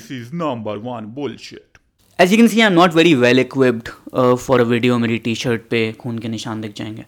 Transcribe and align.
This 0.00 0.10
is 0.12 0.28
number 0.32 0.74
one 0.82 1.06
bullshit. 1.14 1.78
As 2.18 2.30
you 2.32 2.36
can 2.38 2.46
see 2.48 2.60
I 2.60 2.66
am 2.66 2.72
not 2.72 2.94
very 2.94 3.14
well 3.14 3.38
equipped 3.38 3.88
for 4.36 4.60
a 4.60 4.64
video 4.64 4.98
मेरी 4.98 5.16
T 5.18 5.34
shirt 5.34 5.62
पे 5.70 5.80
खून 6.00 6.18
के 6.18 6.28
निशान 6.28 6.60
दिख 6.60 6.74
जाएँगे। 6.76 7.04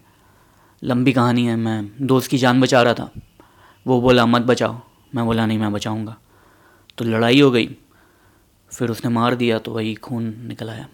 लंबी 0.82 1.12
कहानी 1.12 1.46
है, 1.46 1.54
मैं 1.56 2.06
दोस्त 2.06 2.30
की 2.30 2.38
जान 2.38 2.60
बचा 2.60 2.82
रहा 2.82 2.94
था। 2.94 3.10
वो 3.86 4.00
बोला, 4.00 4.26
मत 4.26 4.42
बचाओ। 4.42 4.80
मैं 5.14 5.24
बोला, 5.26 5.46
नहीं, 5.46 5.58
मैं 5.58 5.72
बचाऊँगा। 5.72 6.16
तो 6.98 7.04
लड़ाई 7.04 7.40
हो 7.40 7.50
गई। 7.50 7.68
फिर 8.70 8.90
उसने 8.90 9.10
मार 9.10 9.34
दिया 9.34 9.58
तो 9.58 9.72
वही 9.72 9.94
खून 10.00 10.32
निकल 10.48 10.70
आया। 10.70 10.86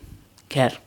खैर, 0.51 0.79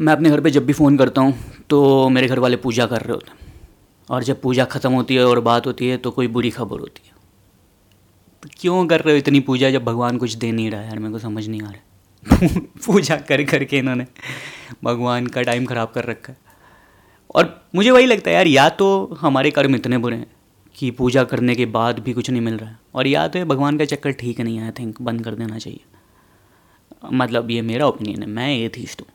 मैं 0.00 0.12
अपने 0.12 0.30
घर 0.30 0.40
पे 0.40 0.50
जब 0.50 0.66
भी 0.66 0.72
फ़ोन 0.72 0.96
करता 0.96 1.20
हूँ 1.20 1.64
तो 1.70 2.08
मेरे 2.08 2.28
घर 2.28 2.38
वाले 2.38 2.56
पूजा 2.58 2.86
कर 2.86 3.00
रहे 3.00 3.12
होते 3.12 3.30
हैं। 3.30 3.38
और 4.08 4.22
जब 4.24 4.40
पूजा 4.42 4.64
ख़त्म 4.66 4.92
होती 4.92 5.14
है 5.14 5.24
और 5.26 5.40
बात 5.42 5.66
होती 5.66 5.88
है 5.88 5.96
तो 5.96 6.10
कोई 6.10 6.28
बुरी 6.28 6.50
खबर 6.50 6.80
होती 6.80 7.02
है। 7.06 7.18
क्यों 8.42 8.86
कर 8.86 9.00
रहे 9.00 9.14
हो 9.14 9.18
इतनी 9.18 9.40
पूजा 9.40 9.70
जब 9.70 9.84
भगवान 9.84 10.18
कुछ 10.18 10.34
दे 10.34 10.50
नहीं 10.52 10.70
रहा 10.70 10.80
है? 10.80 10.86
यार, 10.86 10.98
मेरे 10.98 11.12
को 11.12 11.18
समझ 11.18 11.46
नहीं 11.48 11.62
आ 11.62 11.70
रहा 11.70 12.58
पूजा 12.86 13.16
कर 13.28 13.42
करके 13.44 13.78
इन्होंने 13.78 14.06
भगवान 14.84 15.26
का 15.26 15.42
टाइम 15.42 15.66
ख़राब 15.66 15.90
कर 15.94 16.04
रखा 16.04 16.32
है। 16.32 16.38
और 17.34 17.54
मुझे 17.74 17.90
वही 17.90 18.06
लगता 18.06 18.30
है, 18.30 18.36
यार, 18.36 18.46
या 18.46 18.68
तो 18.68 19.18
हमारे 19.20 19.50
कर्म 19.50 19.74
इतने 19.76 19.98
बुरे 19.98 20.16
हैं 20.16 20.26
कि 20.76 20.90
पूजा 20.90 21.24
करने 21.24 21.54
के 21.54 21.66
बाद 21.68 21.98
भी 21.98 22.12
कुछ 22.12 22.30
नहीं 22.30 22.42
मिल 22.42 22.56
रहा 22.56 22.70
है, 22.70 22.78
और 22.94 23.06
या 23.06 23.26
तो 23.28 23.44
भगवान 23.44 23.78
का 23.78 23.84
चक्कर 23.84 24.12
ठीक 24.12 24.40
नहीं 24.40 24.56
है 24.58 24.64
आई 24.64 24.70
थिंक 24.78 25.00
बंद 25.02 25.24
कर 25.24 25.34
देना 25.34 25.58
चाहिए। 25.58 25.80
मतलब 27.12 27.50
ये 27.50 27.62
मेरा 27.62 27.86
ओपिनियन 27.86 28.22
है, 28.22 28.28
मैं 28.28 28.56
एथिस्ट 28.58 29.00
हूँ। 29.00 29.08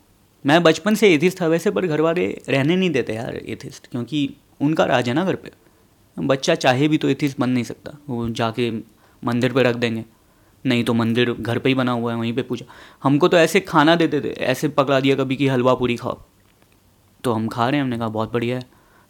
मैं 0.46 0.62
बचपन 0.64 0.96
से 0.96 1.14
एथिस्ट 1.14 1.42
था 1.42 1.48
वैसे, 1.48 1.72
पर 1.72 1.88
घर 1.88 2.02
वाले 2.02 2.28
रहने 2.50 2.76
नहीं 2.76 2.90
देते 2.90 3.14
यार 3.14 3.36
एथिस्ट 3.36 3.88
क्योंकि 3.88 4.30
उनका 4.62 4.86
राज 4.86 5.10
है 5.10 5.16
ना 5.16 5.26
घर 5.26 5.36
पे। 5.36 5.52
बच्चा 6.18 6.56
चाहे 6.56 6.88
भी 6.88 6.98
तो 6.98 7.10
एथिस्ट 7.10 7.40
बन 7.40 7.50
नहीं 7.50 7.64
सकता, 7.64 7.98
वो 8.10 8.28
जाके 8.32 8.70
मंदिर 9.26 9.54
पे 9.54 9.64
रख 9.64 9.76
देंगे। 9.76 10.06
नहीं 10.66 10.84
तो 10.84 10.94
मंदिर 10.94 11.34
घर 11.34 11.60
पे 11.60 11.70
ही 11.70 11.76
बना 11.76 11.92
हुआ 11.92 12.12
है, 12.12 12.18
वहीं 12.18 12.34
पे 12.34 12.42
पूजा। 12.42 12.66
हमको 13.04 13.28
तो 13.28 13.38
ऐसे 13.38 13.60
खाना 13.60 13.96
देते 13.96 14.22
थे 14.22 14.30
ऐसे 14.30 14.68
पकड़ा 14.68 15.00
दिया 15.00 15.16
कभी 15.16 15.36
कि 15.36 15.48
हलवा 15.48 15.74
पूरी 15.74 15.96
खाओ। 15.96 16.22
तो 17.24 17.34
हम 17.34 17.48
खा 17.48 17.70
रहे 17.70 17.78
हैं, 17.78 17.84
हमने 17.84 17.98
कहा, 17.98 18.08
बहुत 18.08 18.34
बढ़िया 18.34 18.56
है। 18.56 18.62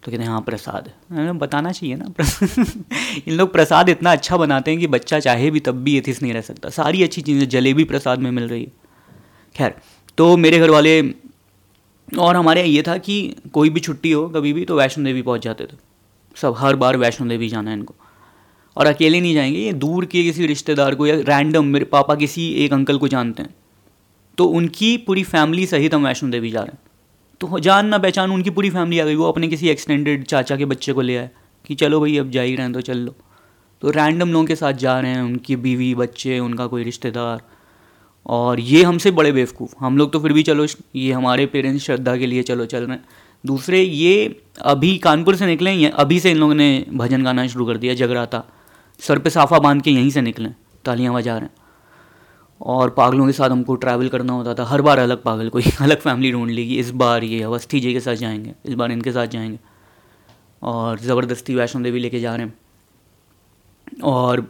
तो 0.04 0.12
कहते 0.12 0.22
हैं 0.22 0.30
हाँ 0.30 0.40
प्रसाद। 0.40 0.90
बताना 1.12 1.72
चाहिए 1.72 1.96
ना। 1.96 2.06
इन 3.28 3.34
लोग 3.34 3.52
प्रसाद 3.52 3.88
इतना 3.88 4.12
अच्छा 4.12 4.36
बनाते 4.36 4.70
हैं 4.70 4.80
कि 4.80 4.86
बच्चा 4.86 5.20
चाहे 5.20 5.50
भी 5.50 5.60
तब 5.60 5.74
भी 5.74 5.96
एथिस 5.98 6.22
नहीं 6.22 6.32
रह 6.32 6.40
सकता। 6.40 6.68
सारी 6.68 7.02
अच्छी 7.02 7.20
चीज़ें, 7.20 7.48
जलेबी 7.48 7.84
प्रसाद 7.84 8.18
में 8.18 8.30
मिल 8.30 8.48
रही 8.48 8.64
है। 8.64 8.72
खैर 9.56 9.74
तो 10.18 10.36
मेरे 10.36 10.58
घर 10.58 10.70
वाले 10.70 11.10
और 12.18 12.36
हमारे 12.36 12.64
ये 12.64 12.82
था 12.82 12.98
कि 12.98 13.36
कोई 13.52 13.70
भी 13.70 13.80
छुट्टी 13.80 14.12
हो 14.12 14.28
कभी 14.28 14.52
भी 14.52 14.64
तो 14.64 14.76
वैष्णो 14.76 15.04
देवी 15.04 15.22
पहुँच 15.22 15.42
जाते 15.42 15.64
थे। 15.64 15.76
सब, 16.36 16.54
हर 16.58 16.76
बार 16.76 16.96
वैष्णो 16.96 17.28
देवी 17.28 17.48
जाना 17.48 17.70
है 17.70 17.76
इनको। 17.76 17.94
और 18.76 18.86
अकेले 18.86 19.20
नहीं 19.20 19.34
जाएँगे, 19.34 19.58
ये 19.58 19.72
दूर 19.72 20.04
के 20.04 20.22
किसी 20.22 20.46
रिश्तेदार 20.46 20.94
को 20.94 21.06
या 21.06 21.14
रैंडम 21.14 21.64
मेरे 21.64 21.84
पापा 21.84 22.14
किसी 22.14 22.50
एक 22.50 22.72
अंकल 22.72 22.98
को 22.98 23.08
जानते 23.08 23.42
हैं। 23.42 23.54
तो 24.38 24.44
उनकी 24.44 24.96
पूरी 24.96 25.22
फैमिली 25.22 25.66
सहित 25.66 25.94
हम 25.94 26.06
वैष्णो 26.06 26.30
देवी 26.30 26.50
जा 26.50 26.60
रहे 26.60 26.72
हैं। 26.72 26.78
तो 27.40 27.58
जान 27.58 27.86
ना 27.86 27.98
पहचान 27.98 28.30
उनकी 28.30 28.50
पूरी 28.50 28.70
फैमिली 28.70 28.98
आ 28.98 29.04
गई, 29.04 29.14
वो 29.14 29.24
अपने 29.24 29.48
किसी 29.48 29.68
एक्सटेंडेड 29.68 30.24
चाचा 30.24 30.56
के 30.56 30.64
बच्चे 30.64 30.92
को 30.92 31.00
ले 31.00 31.16
आए 31.16 31.30
कि 31.66 31.74
चलो 31.74 32.00
भाई 32.00 32.18
अब 32.18 32.30
जा 32.30 32.42
ही 32.42 32.56
रहे 32.56 32.64
हैं 32.64 32.72
तो 32.72 32.80
चल 32.80 32.98
लो। 32.98 33.14
तो 33.80 33.90
रैंडम 33.90 34.32
लोगों 34.32 34.46
के 34.46 34.56
साथ 34.56 34.72
जा 34.72 35.00
रहे 35.00 35.10
हैं, 35.10 35.22
उनकी 35.22 35.56
बीवी, 35.56 35.94
बच्चे, 35.94 36.38
उनका 36.38 36.66
कोई 36.66 36.82
रिश्तेदार। 36.82 37.42
और 38.26 38.60
ये 38.60 38.82
हमसे 38.82 39.10
बड़े 39.10 39.32
बेवकूफ़। 39.32 39.74
हम 39.80 39.98
लोग 39.98 40.12
तो 40.12 40.20
फिर 40.20 40.32
भी 40.32 40.42
चलो, 40.42 40.66
ये 40.96 41.12
हमारे 41.12 41.46
पेरेंट्स 41.46 41.84
श्रद्धा 41.84 42.16
के 42.16 42.26
लिए 42.26 42.42
चलो, 42.42 42.66
चल 42.66 42.82
रहे 42.82 42.96
हैं। 42.96 43.04
दूसरे, 43.46 43.82
ये 43.82 44.40
अभी 44.62 44.98
कानपुर 44.98 45.36
से 45.36 45.46
निकले 45.46 45.70
हैं 45.70 45.90
अभी 45.90 46.20
से 46.20 46.30
इन 46.30 46.36
लोगों 46.36 46.54
ने 46.54 46.86
भजन 46.94 47.24
गाना 47.24 47.46
शुरू 47.46 47.66
कर 47.66 47.76
दिया, 47.76 47.94
जगराता। 47.94 48.44
सर 49.00 49.18
पे 49.18 49.30
साफा 49.30 49.58
बाँध 49.58 49.82
के 49.82 49.90
यहीं 49.90 50.10
से 50.10 50.20
निकलें, 50.20 50.54
तालियाँ 50.84 51.14
बजा 51.14 51.38
रहे 51.38 51.48
और 52.60 52.90
पागलों 52.90 53.26
के 53.26 53.32
साथ 53.32 53.50
हमको 53.50 53.74
ट्रैवल 53.74 54.08
करना 54.08 54.32
होता 54.32 54.54
था, 54.54 54.64
हर 54.64 54.82
बार 54.82 54.98
अलग 54.98 55.22
पागल, 55.22 55.48
कोई 55.48 55.62
अलग 55.80 56.00
फैमिली 56.00 56.32
ढूंढ 56.32 56.50
लेगी, 56.50 56.78
इस 56.78 56.90
बार 56.90 57.24
ये 57.24 57.42
अवस्थी 57.42 57.80
जी 57.80 57.92
के 57.92 58.00
साथ 58.00 58.14
जाएँगे, 58.14 58.54
इस 58.66 58.74
बार 58.74 58.92
इनके 58.92 59.12
साथ 59.12 59.26
जाएँगे। 59.26 59.58
और 60.62 60.98
ज़बरदस्ती 60.98 61.54
वैष्णो 61.54 61.82
देवी 61.82 62.00
लेके 62.00 62.20
जा 62.20 62.36
रहे 62.36 62.46
हैं। 62.46 62.54
और 64.02 64.40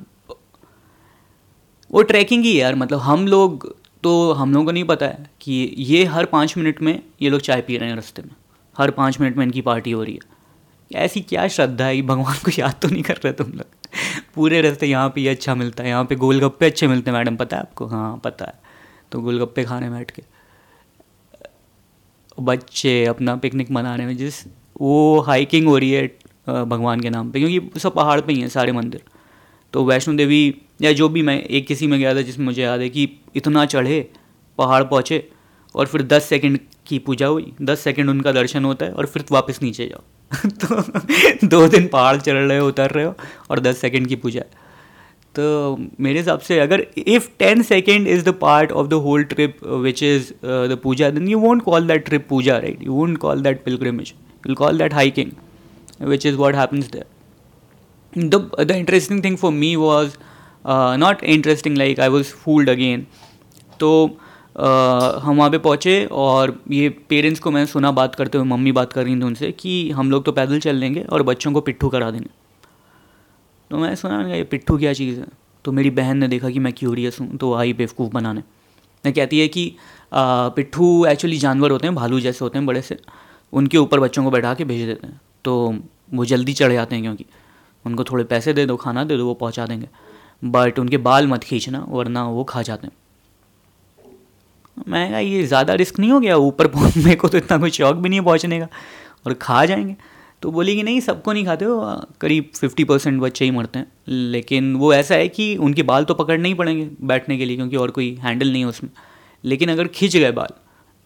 वो 1.90 2.02
ट्रैकिंग 2.02 2.44
ही 2.44 2.52
है 2.52 2.58
यार 2.58 2.74
मतलब 2.74 2.98
हम 2.98 3.26
लोग 3.28 3.76
तो 4.02 4.32
हम 4.32 4.52
लोगों 4.52 4.64
को 4.66 4.72
नहीं 4.72 4.84
पता 4.84 5.06
है 5.06 5.30
कि 5.40 5.74
ये 5.78 6.04
हर 6.04 6.24
पाँच 6.24 6.56
मिनट 6.56 6.82
में 6.82 7.02
ये 7.22 7.30
लोग 7.30 7.40
चाय 7.40 7.60
पी 7.60 7.76
रहे 7.76 7.88
हैं 7.88 7.96
रास्ते 7.96 8.22
में। 8.22 8.30
हर 8.76 8.90
पाँच 8.90 9.20
मिनट 9.20 9.36
में 9.36 9.44
इनकी 9.44 9.60
पार्टी 9.60 9.90
हो 9.90 10.02
रही 10.02 10.14
है। 10.14 11.00
ऐसी 11.04 11.20
क्या 11.20 11.48
श्रद्धा 11.48 11.84
है 11.84 12.02
भगवान 12.02 12.36
को 12.36 12.50
याद 12.58 12.74
तो 12.82 12.88
नहीं 12.88 13.02
कर 13.02 13.14
रहे 13.14 13.32
तुम 13.32 13.46
लोग। 13.46 13.85
पूरे 14.34 14.60
रास्ते 14.60 14.86
यहाँ 14.86 15.08
पे 15.08 15.20
ये 15.20 15.28
अच्छा 15.28 15.54
मिलता 15.54 15.82
है, 15.82 15.88
यहाँ 15.88 16.04
पे 16.04 16.16
गोलगप्पे 16.16 16.66
अच्छे 16.66 16.86
मिलते 16.88 17.10
हैं 17.10 17.18
मैडम, 17.18 17.36
पता 17.36 17.56
है 17.56 17.62
आपको? 17.62 17.86
हाँ 17.86 18.20
पता 18.24 18.44
है। 18.44 18.54
तो 19.12 19.20
गोलगप्पे 19.20 19.64
खाने 19.64 19.90
बैठ 19.90 20.10
के। 20.10 20.22
बच्चे 22.38 23.04
अपना 23.06 23.36
पिकनिक 23.36 23.70
मनाने 23.70 24.06
में 24.06 24.16
जिस, 24.16 24.44
वो 24.80 25.20
हाइकिंग 25.20 25.66
हो 25.68 25.76
रही 25.78 25.90
है 25.90 26.06
भगवान 26.46 27.00
के 27.00 27.10
नाम 27.10 27.30
पे, 27.30 27.40
क्योंकि 27.40 27.80
सब 27.80 27.94
पहाड़ 27.94 28.20
पे 28.20 28.32
ही 28.32 28.40
हैं, 28.40 28.48
सारे 28.48 28.72
मंदिर। 28.72 29.02
तो 29.72 29.84
वैष्णो 29.84 30.14
देवी 30.14 30.54
या 30.82 30.92
जो 30.92 31.08
भी 31.08 31.22
मैं 31.22 31.40
एक 31.40 31.66
किसी 31.66 31.86
में 31.86 31.98
गया 31.98 32.14
था, 32.14 32.20
जिसमें 32.20 32.44
मुझे 32.46 32.62
याद 32.62 32.80
है 32.80 32.88
कि 32.88 33.08
इतना 33.36 33.64
चढ़े, 33.66 34.00
पहाड़ 34.58 34.82
पहुँचे, 34.84 35.28
और 35.74 35.86
फिर 35.86 36.02
दस 36.02 36.24
सेकंड 36.24 36.58
की 36.86 36.98
पूजा 36.98 37.26
हुई, 37.26 37.52
दस 37.62 37.80
सेकंड 37.80 38.10
उनका 38.10 38.32
दर्शन 38.32 38.64
होता 38.64 38.86
है, 38.86 38.92
और 38.92 39.06
फिर 39.06 39.24
वापस 39.30 39.62
नीचे 39.62 39.86
जाओ। 39.86 40.02
तो 40.46 40.82
दो 41.46 41.66
दिन 41.68 41.86
पहाड़ 41.88 42.16
चढ़ 42.16 42.34
रहे 42.34 42.58
हो 42.58 42.68
उतर 42.68 42.90
रहे 42.90 43.04
हो 43.04 43.14
और 43.50 43.60
दस 43.60 43.78
सेकेंड 43.78 44.06
की 44.06 44.16
पूजा। 44.16 44.40
तो 45.34 45.76
मेरे 46.00 46.18
हिसाब 46.18 46.38
से 46.38 46.58
अगर 46.60 46.86
if 46.98 47.28
ten 47.38 47.62
second 47.62 48.08
is 48.08 48.24
the 48.24 48.28
part 48.28 48.72
of 48.72 48.86
the 48.86 48.92
whole 48.92 49.24
trip 49.24 49.64
which 49.64 50.02
is 50.02 50.32
the 50.44 50.78
puja 50.82 51.10
then 51.10 51.28
you 51.28 51.38
won't 51.38 51.62
call 51.62 51.86
that 51.86 52.04
trip 52.04 52.26
puja 52.28 52.58
right 52.58 52.82
you 52.82 52.92
won't 52.92 53.18
call 53.18 53.42
that 53.42 53.64
pilgrimage 53.64 54.14
you 54.48 54.54
call 54.54 54.78
that 54.78 54.94
hiking 54.94 55.30
which 56.08 56.26
is 56.26 56.34
what 56.34 56.54
happens 56.54 56.90
there 56.90 57.04
the 58.16 58.76
interesting 58.78 59.20
thing 59.22 59.36
for 59.36 59.52
me 59.52 59.76
was 59.76 60.16
uh, 60.64 60.96
not 60.96 61.22
interesting 61.22 61.74
like 61.74 61.98
I 61.98 62.08
was 62.08 62.30
fooled 62.30 62.68
again. 62.68 63.06
तो 63.80 64.18
हम 64.56 65.36
वहाँ 65.36 65.50
पे 65.50 65.58
पहुँचे 65.58 66.04
और 66.06 66.58
ये 66.70 66.88
parents 67.08 67.40
को 67.40 67.50
मैंने 67.50 67.66
सुना 67.66 67.90
बात 67.92 68.14
करते 68.14 68.38
हुए, 68.38 68.46
मम्मी 68.46 68.72
बात 68.72 68.92
कर 68.92 69.04
रही 69.04 69.16
थी 69.16 69.24
उनसे 69.24 69.50
कि 69.52 69.90
हम 69.90 70.10
लोग 70.10 70.24
तो 70.24 70.32
पैदल 70.32 70.60
चल 70.60 70.76
लेंगे 70.76 71.00
और 71.02 71.22
बच्चों 71.22 71.52
को 71.52 71.60
पिट्ठू 71.60 71.88
करा 71.88 72.10
देंगे। 72.10 72.28
तो 73.70 73.78
मैंने 73.78 73.96
सुना 73.96 74.20
ये 74.28 74.42
पिट्ठू 74.44 74.78
क्या 74.78 74.92
चीज़ 74.92 75.18
है? 75.20 75.26
तो 75.64 75.72
मेरी 75.72 75.90
बहन 75.90 76.18
ने 76.18 76.28
देखा 76.28 76.50
कि 76.50 76.58
मैं 76.58 76.72
क्यूरियस 76.72 77.20
हूँ 77.20 77.36
तो 77.36 77.52
आई 77.54 77.72
बेवकूफ़ 77.72 78.12
बनाने। 78.12 78.40
मैं 79.04 79.12
कहती 79.14 79.40
है 79.40 79.48
कि 79.48 79.76
पिट्ठू 80.12 81.04
एक्चुअली 81.06 81.38
जानवर 81.38 81.70
होते 81.70 81.86
हैं, 81.86 81.94
भालू 81.94 82.20
जैसे 82.20 82.44
होते 82.44 82.58
हैं 82.58 82.66
बड़े 82.66 82.82
से। 82.82 82.98
उनके 83.52 83.78
ऊपर 83.78 84.00
बच्चों 84.00 84.24
को 84.24 84.30
बैठा 84.30 84.54
के 84.54 84.64
भेज 84.64 84.86
देते 84.86 85.06
हैं। 85.06 85.20
तो 85.44 85.78
वो 86.14 86.24
जल्दी 86.24 86.52
चढ़ 86.52 86.72
जाते 86.72 86.94
हैं 86.94 87.04
क्योंकि 87.04 87.24
उनको 87.84 88.04
थोड़े 88.04 88.24
पैसे 88.24 88.52
दे 88.52 88.66
दो, 88.66 88.76
खाना 88.76 89.04
दे 89.04 89.16
दो, 89.16 89.26
वो 89.26 89.34
पहुँचा 89.34 89.66
देंगे। 89.66 89.88
बट 90.44 90.78
उनके 90.78 90.96
बाल 90.98 91.26
मत 91.28 91.44
खींचना, 91.44 91.84
वरना 91.88 92.24
वो 92.26 92.44
खा 92.44 92.62
जाते 92.62 92.86
हैं। 92.86 92.94
मैं 94.88 95.08
कहा, 95.10 95.18
ये 95.18 95.42
ज़्यादा 95.42 95.74
रिस्क 95.74 95.98
नहीं 95.98 96.10
हो 96.10 96.20
गया? 96.20 96.36
ऊपर 96.36 96.66
मेरे 96.96 97.14
को 97.16 97.28
तो 97.28 97.38
इतना 97.38 97.58
कोई 97.58 97.70
शौक 97.70 97.96
भी 97.96 98.08
नहीं 98.08 98.20
है 98.20 98.24
पहुँचने 98.24 98.58
का। 98.60 98.68
और 99.26 99.34
खा 99.34 99.64
जाएँगे। 99.64 99.96
तो 100.42 100.50
बोली 100.50 100.74
कि, 100.76 100.82
नहीं, 100.82 101.00
सबको 101.00 101.32
नहीं 101.32 101.44
खाते 101.44 101.64
हो? 101.64 102.02
करीब 102.20 102.50
फिफ्टी 102.54 102.84
परसेंट 102.84 103.20
बच्चे 103.20 103.44
ही 103.44 103.50
मरते 103.50 103.78
हैं। 103.78 103.86
लेकिन 104.08 104.74
वो 104.76 104.92
ऐसा 104.94 105.14
है 105.14 105.28
कि 105.28 105.56
उनके 105.56 105.82
बाल 105.82 106.04
तो 106.04 106.14
पकड़ने 106.14 106.48
ही 106.48 106.54
पड़ेंगे 106.54 106.88
बैठने 107.02 107.38
के 107.38 107.44
लिए, 107.44 107.56
क्योंकि 107.56 107.76
और 107.76 107.90
कोई 107.90 108.14
हैंडल 108.22 108.52
नहीं 108.52 108.62
है 108.62 108.68
उसमें। 108.68 108.90
लेकिन 109.44 109.70
अगर 109.70 109.88
खींच 109.88 110.16
गए 110.16 110.30
बाल 110.30 110.52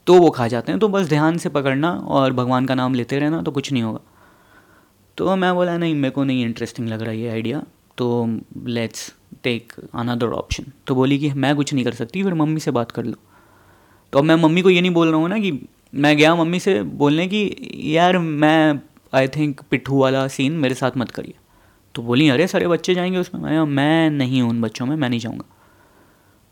तो 0.07 0.15
वो 0.15 0.31
खा 0.31 0.49
जाते 0.49 0.73
हैं। 0.73 0.79
तो 0.81 0.89
बस 0.89 1.09
ध्यान 1.09 1.39
से 1.39 1.49
पकड़ना 1.49 1.91
और 1.91 2.33
भगवान 2.33 2.67
का 2.67 2.75
नाम 2.75 2.95
लेते 2.95 3.19
रहना 3.19 3.43
तो 3.43 3.51
कुछ 3.51 3.73
नहीं 3.73 3.83
होगा। 3.83 4.01
तो 5.19 5.37
मैं 5.37 5.55
बोला, 5.55 5.77
नहीं, 5.78 5.95
मेरे 5.95 6.11
को 6.11 6.25
नहीं 6.25 6.45
इंटरेस्टिंग 6.45 6.89
लग 6.89 7.03
रहा 7.03 7.13
ये 7.13 7.28
आइडिया 7.28 7.63
तो 7.99 8.39
लेट्स 8.66 9.13
टेक 9.45 9.73
अनदर 9.95 10.27
ऑप्शन 10.27 10.73
तो 10.87 10.95
बोली 10.95 11.19
कि, 11.19 11.33
मैं 11.33 11.55
कुछ 11.57 11.75
नहीं 11.75 11.84
कर 11.84 11.95
सकती, 11.95 12.23
फिर 12.25 12.34
मम्मी 12.34 12.61
से 12.61 12.71
बात 12.71 12.91
कर 12.91 13.05
लो। 13.05 13.16
तो 14.12 14.18
अब 14.18 14.24
मैं 14.24 14.34
मम्मी 14.34 14.62
को 14.62 14.71
ये 14.71 14.80
नहीं 14.80 14.91
बोल 14.91 15.09
रहा 15.09 15.16
हूँ 15.16 15.28
ना 15.28 15.39
कि 15.39 15.68
मैं 15.95 16.16
गया 16.16 16.34
मम्मी 16.34 16.60
से 16.60 16.83
बोलने 16.83 17.27
की, 17.27 17.71
यार, 17.83 18.18
मैं 18.18 18.80
आई 19.15 19.28
थिंक 19.28 19.60
पिट्ठू 19.71 19.98
वाला 19.98 20.28
सीन 20.28 20.53
मेरे 20.53 20.74
साथ 20.74 20.91
मत 20.97 21.10
करिए। 21.10 21.34
तो 21.95 22.03
बोली, 22.03 22.28
अरे, 22.28 22.47
सारे 22.47 22.68
बच्चे 22.68 22.95
जाएँगे 22.95 23.18
उसमें। 23.18 23.42
मैं 23.42 23.60
मैं 23.60 24.10
नहीं 24.10 24.42
हूँ 24.42 24.51
उन 24.51 24.60
बच्चों 24.60 24.86
में, 24.86 24.97
मैं 24.97 25.10
नहीं 25.10 25.21
जाऊँगा। 25.21 25.57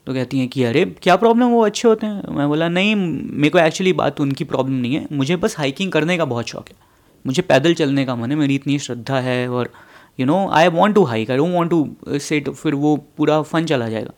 तो 0.06 0.14
कहती 0.14 0.38
हैं 0.38 0.48
कि, 0.48 0.64
अरे, 0.64 0.84
क्या 0.84 1.16
प्रॉब्लम 1.16 1.46
वो 1.46 1.64
अच्छे 1.64 1.88
होते 1.88 2.06
हैं। 2.06 2.34
मैं 2.34 2.48
बोला, 2.48 2.68
नहीं, 2.68 2.96
मेरे 3.30 3.50
को 3.50 3.58
एक्चुअली 3.58 3.92
बात 3.92 4.20
उनकी 4.20 4.44
प्रॉब्लम 4.44 4.74
नहीं 4.74 4.94
है। 4.94 5.06
मुझे 5.12 5.36
बस 5.36 5.58
हाइकिंग 5.58 5.92
करने 5.92 6.18
का 6.18 6.24
बहुत 6.24 6.46
शौक 6.46 6.68
है। 6.68 6.74
मुझे 7.26 7.42
पैदल 7.42 7.74
चलने 7.74 8.04
का 8.04 8.16
मन 8.16 8.30
है, 8.30 8.36
मेरी 8.36 8.54
इतनी 8.54 8.78
श्रद्धा 8.78 9.20
है 9.20 9.48
और 9.48 9.72
you 10.20 10.26
know 10.26 10.48
I 10.48 10.68
want 10.68 10.94
to 10.94 11.04
hike 11.04 11.30
I 11.30 11.36
don't 11.36 11.54
want 11.54 11.70
to 11.70 11.96
set 12.08 12.48
फिर 12.48 12.74
वो 12.74 12.96
पूरा 12.96 13.42
फन 13.42 13.64
चला 13.64 13.88
जाएगा। 13.88 14.10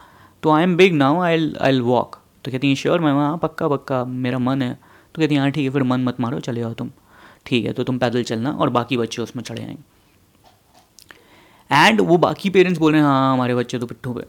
तो 0.42 0.50
I 0.50 0.62
am 0.62 0.76
big 0.76 0.94
now 0.94 1.20
I 1.20 1.52
I 1.60 1.80
walk 1.80 2.19
तो 2.44 2.50
कहती 2.50 2.68
हैं, 2.68 2.74
श्योर, 2.74 3.00
मैं 3.00 3.12
हाँ 3.12 3.38
पक्का 3.38 3.68
पक्का, 3.68 4.04
मेरा 4.04 4.38
मन 4.38 4.62
है। 4.62 4.74
तो 5.14 5.22
कहती 5.22 5.34
हैं 5.34 5.42
हाँ 5.42 5.50
ठीक 5.50 5.64
है, 5.64 5.70
फिर 5.70 5.82
मन 5.82 6.04
मत 6.04 6.20
मारो, 6.20 6.40
चले 6.40 6.60
जाओ 6.60 6.74
तुम। 6.74 6.90
ठीक 7.46 7.66
है 7.66 7.72
तो 7.72 7.84
तुम 7.84 7.98
पैदल 7.98 8.22
चलना 8.22 8.50
और 8.50 8.70
बाकी 8.70 8.96
बच्चे 8.96 9.22
उसमें 9.22 9.42
चढ़े 9.42 9.62
आएँगे। 9.62 9.82
एंड 11.70 12.00
वो 12.00 12.16
बाकी 12.16 12.50
पेरेंट्स 12.50 12.78
बोल 12.80 12.92
रहे 12.92 13.00
हैं 13.00 13.08
हाँ 13.08 13.32
हमारे 13.32 13.54
बच्चे 13.54 13.78
तो 13.78 13.86
पिट्ठू 13.86 14.12
पे। 14.12 14.20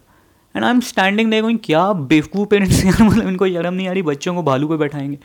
And 0.55 0.63
I 0.65 0.71
am 0.71 0.79
standing 0.79 1.31
they 1.31 1.41
going 1.41 1.59
क्या 1.63 1.91
बेवकूफ़ 1.93 2.49
पेरेंट्स 2.49 2.85
यार 2.85 3.03
मतलब 3.03 3.27
इनको 3.27 3.47
शर्म 3.47 3.73
नहीं 3.73 3.87
आ 3.87 3.91
रही, 3.91 4.01
बच्चों 4.01 4.35
को 4.35 4.43
भालू 4.43 4.67
पे 4.67 4.77
बैठाएँगे। 4.77 5.19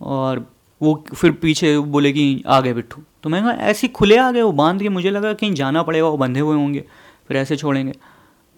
और 0.00 0.46
वो 0.82 1.04
फिर 1.14 1.30
पीछे 1.32 1.78
बोले 1.78 2.12
कि, 2.12 2.42
आ 2.46 2.60
गए 2.60 2.72
बिट्ठू 2.72 3.02
तो 3.22 3.30
मैं 3.30 3.42
कहा, 3.42 3.52
ऐसे 3.52 3.88
खुले 3.88 4.16
आ 4.16 4.30
गए, 4.30 4.42
वो 4.42 4.52
बाँध 4.52 4.82
के 4.82 4.88
मुझे 4.88 5.10
लगा 5.10 5.32
कहीं 5.32 5.54
जाना 5.54 5.82
पड़ेगा, 5.82 6.06
वो 6.06 6.16
बंधे 6.16 6.40
हुए 6.40 6.56
होंगे, 6.56 6.84
फिर 7.28 7.36
ऐसे 7.36 7.56
छोड़ेंगे। 7.56 7.92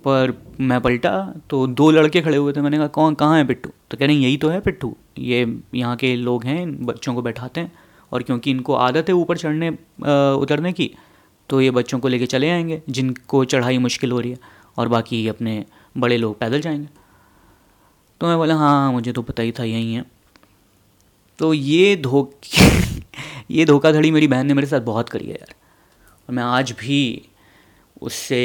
पर 0.04 0.32
मैं 0.60 0.80
पलटा 0.80 1.10
तो 1.50 1.66
दो 1.66 1.90
लड़के 1.90 2.20
खड़े 2.20 2.36
हुए 2.36 2.52
थे। 2.52 2.60
मैंने 2.60 2.76
कहा, 2.78 2.86
कौन, 2.88 3.14
कहाँ 3.14 3.36
है 3.38 3.46
पिट्ठू 3.46 3.70
तो 3.90 3.96
कह 3.96 4.06
रहे 4.06 4.16
हैं 4.16 4.22
यही 4.22 4.36
तो 4.36 4.48
है 4.48 4.60
पिट्ठू 4.60 4.94
ये 5.18 5.60
यहाँ 5.74 5.96
के 5.96 6.14
लोग 6.16 6.44
हैं 6.44 6.86
बच्चों 6.86 7.14
को 7.14 7.22
बैठाते 7.22 7.60
हैं 7.60 7.72
और 8.12 8.22
क्योंकि 8.22 8.50
इनको 8.50 8.74
आदत 8.76 9.08
है 9.08 9.14
ऊपर 9.14 9.38
चढ़ने 9.38 9.68
उतरने 10.36 10.72
की 10.72 10.90
तो 11.50 11.60
ये 11.60 11.70
बच्चों 11.70 11.98
को 11.98 12.08
लेके 12.08 12.26
चले 12.26 12.50
आएँगे, 12.50 12.80
जिनको 12.88 13.44
चढ़ाई 13.44 13.78
मुश्किल 13.78 14.12
हो 14.12 14.20
रही 14.20 14.30
है 14.30 14.38
और 14.78 14.88
बाकी 14.88 15.26
अपने 15.28 15.64
बड़े 15.96 16.16
लोग 16.16 16.38
पैदल 16.38 16.60
जाएँगे। 16.60 16.88
तो 18.20 18.26
मैं 18.26 18.36
बोला 18.36 18.54
हाँ 18.54 18.92
मुझे 18.92 19.12
तो 19.12 19.22
पता 19.22 19.42
ही 19.42 19.52
था, 19.52 19.64
यही 19.64 19.94
है। 19.94 20.04
तो 21.38 21.52
ये 21.54 21.96
धोखे, 21.96 23.02
ये 23.50 23.64
धोखाधड़ी 23.64 24.10
मेरी 24.10 24.28
बहन 24.28 24.46
ने 24.46 24.54
मेरे 24.54 24.66
साथ 24.66 24.80
बहुत 24.80 25.08
करी 25.08 25.26
है 25.26 25.32
यार। 25.32 25.54
और 26.28 26.34
मैं 26.34 26.42
आज 26.42 26.72
भी 26.80 27.00
उससे 28.02 28.40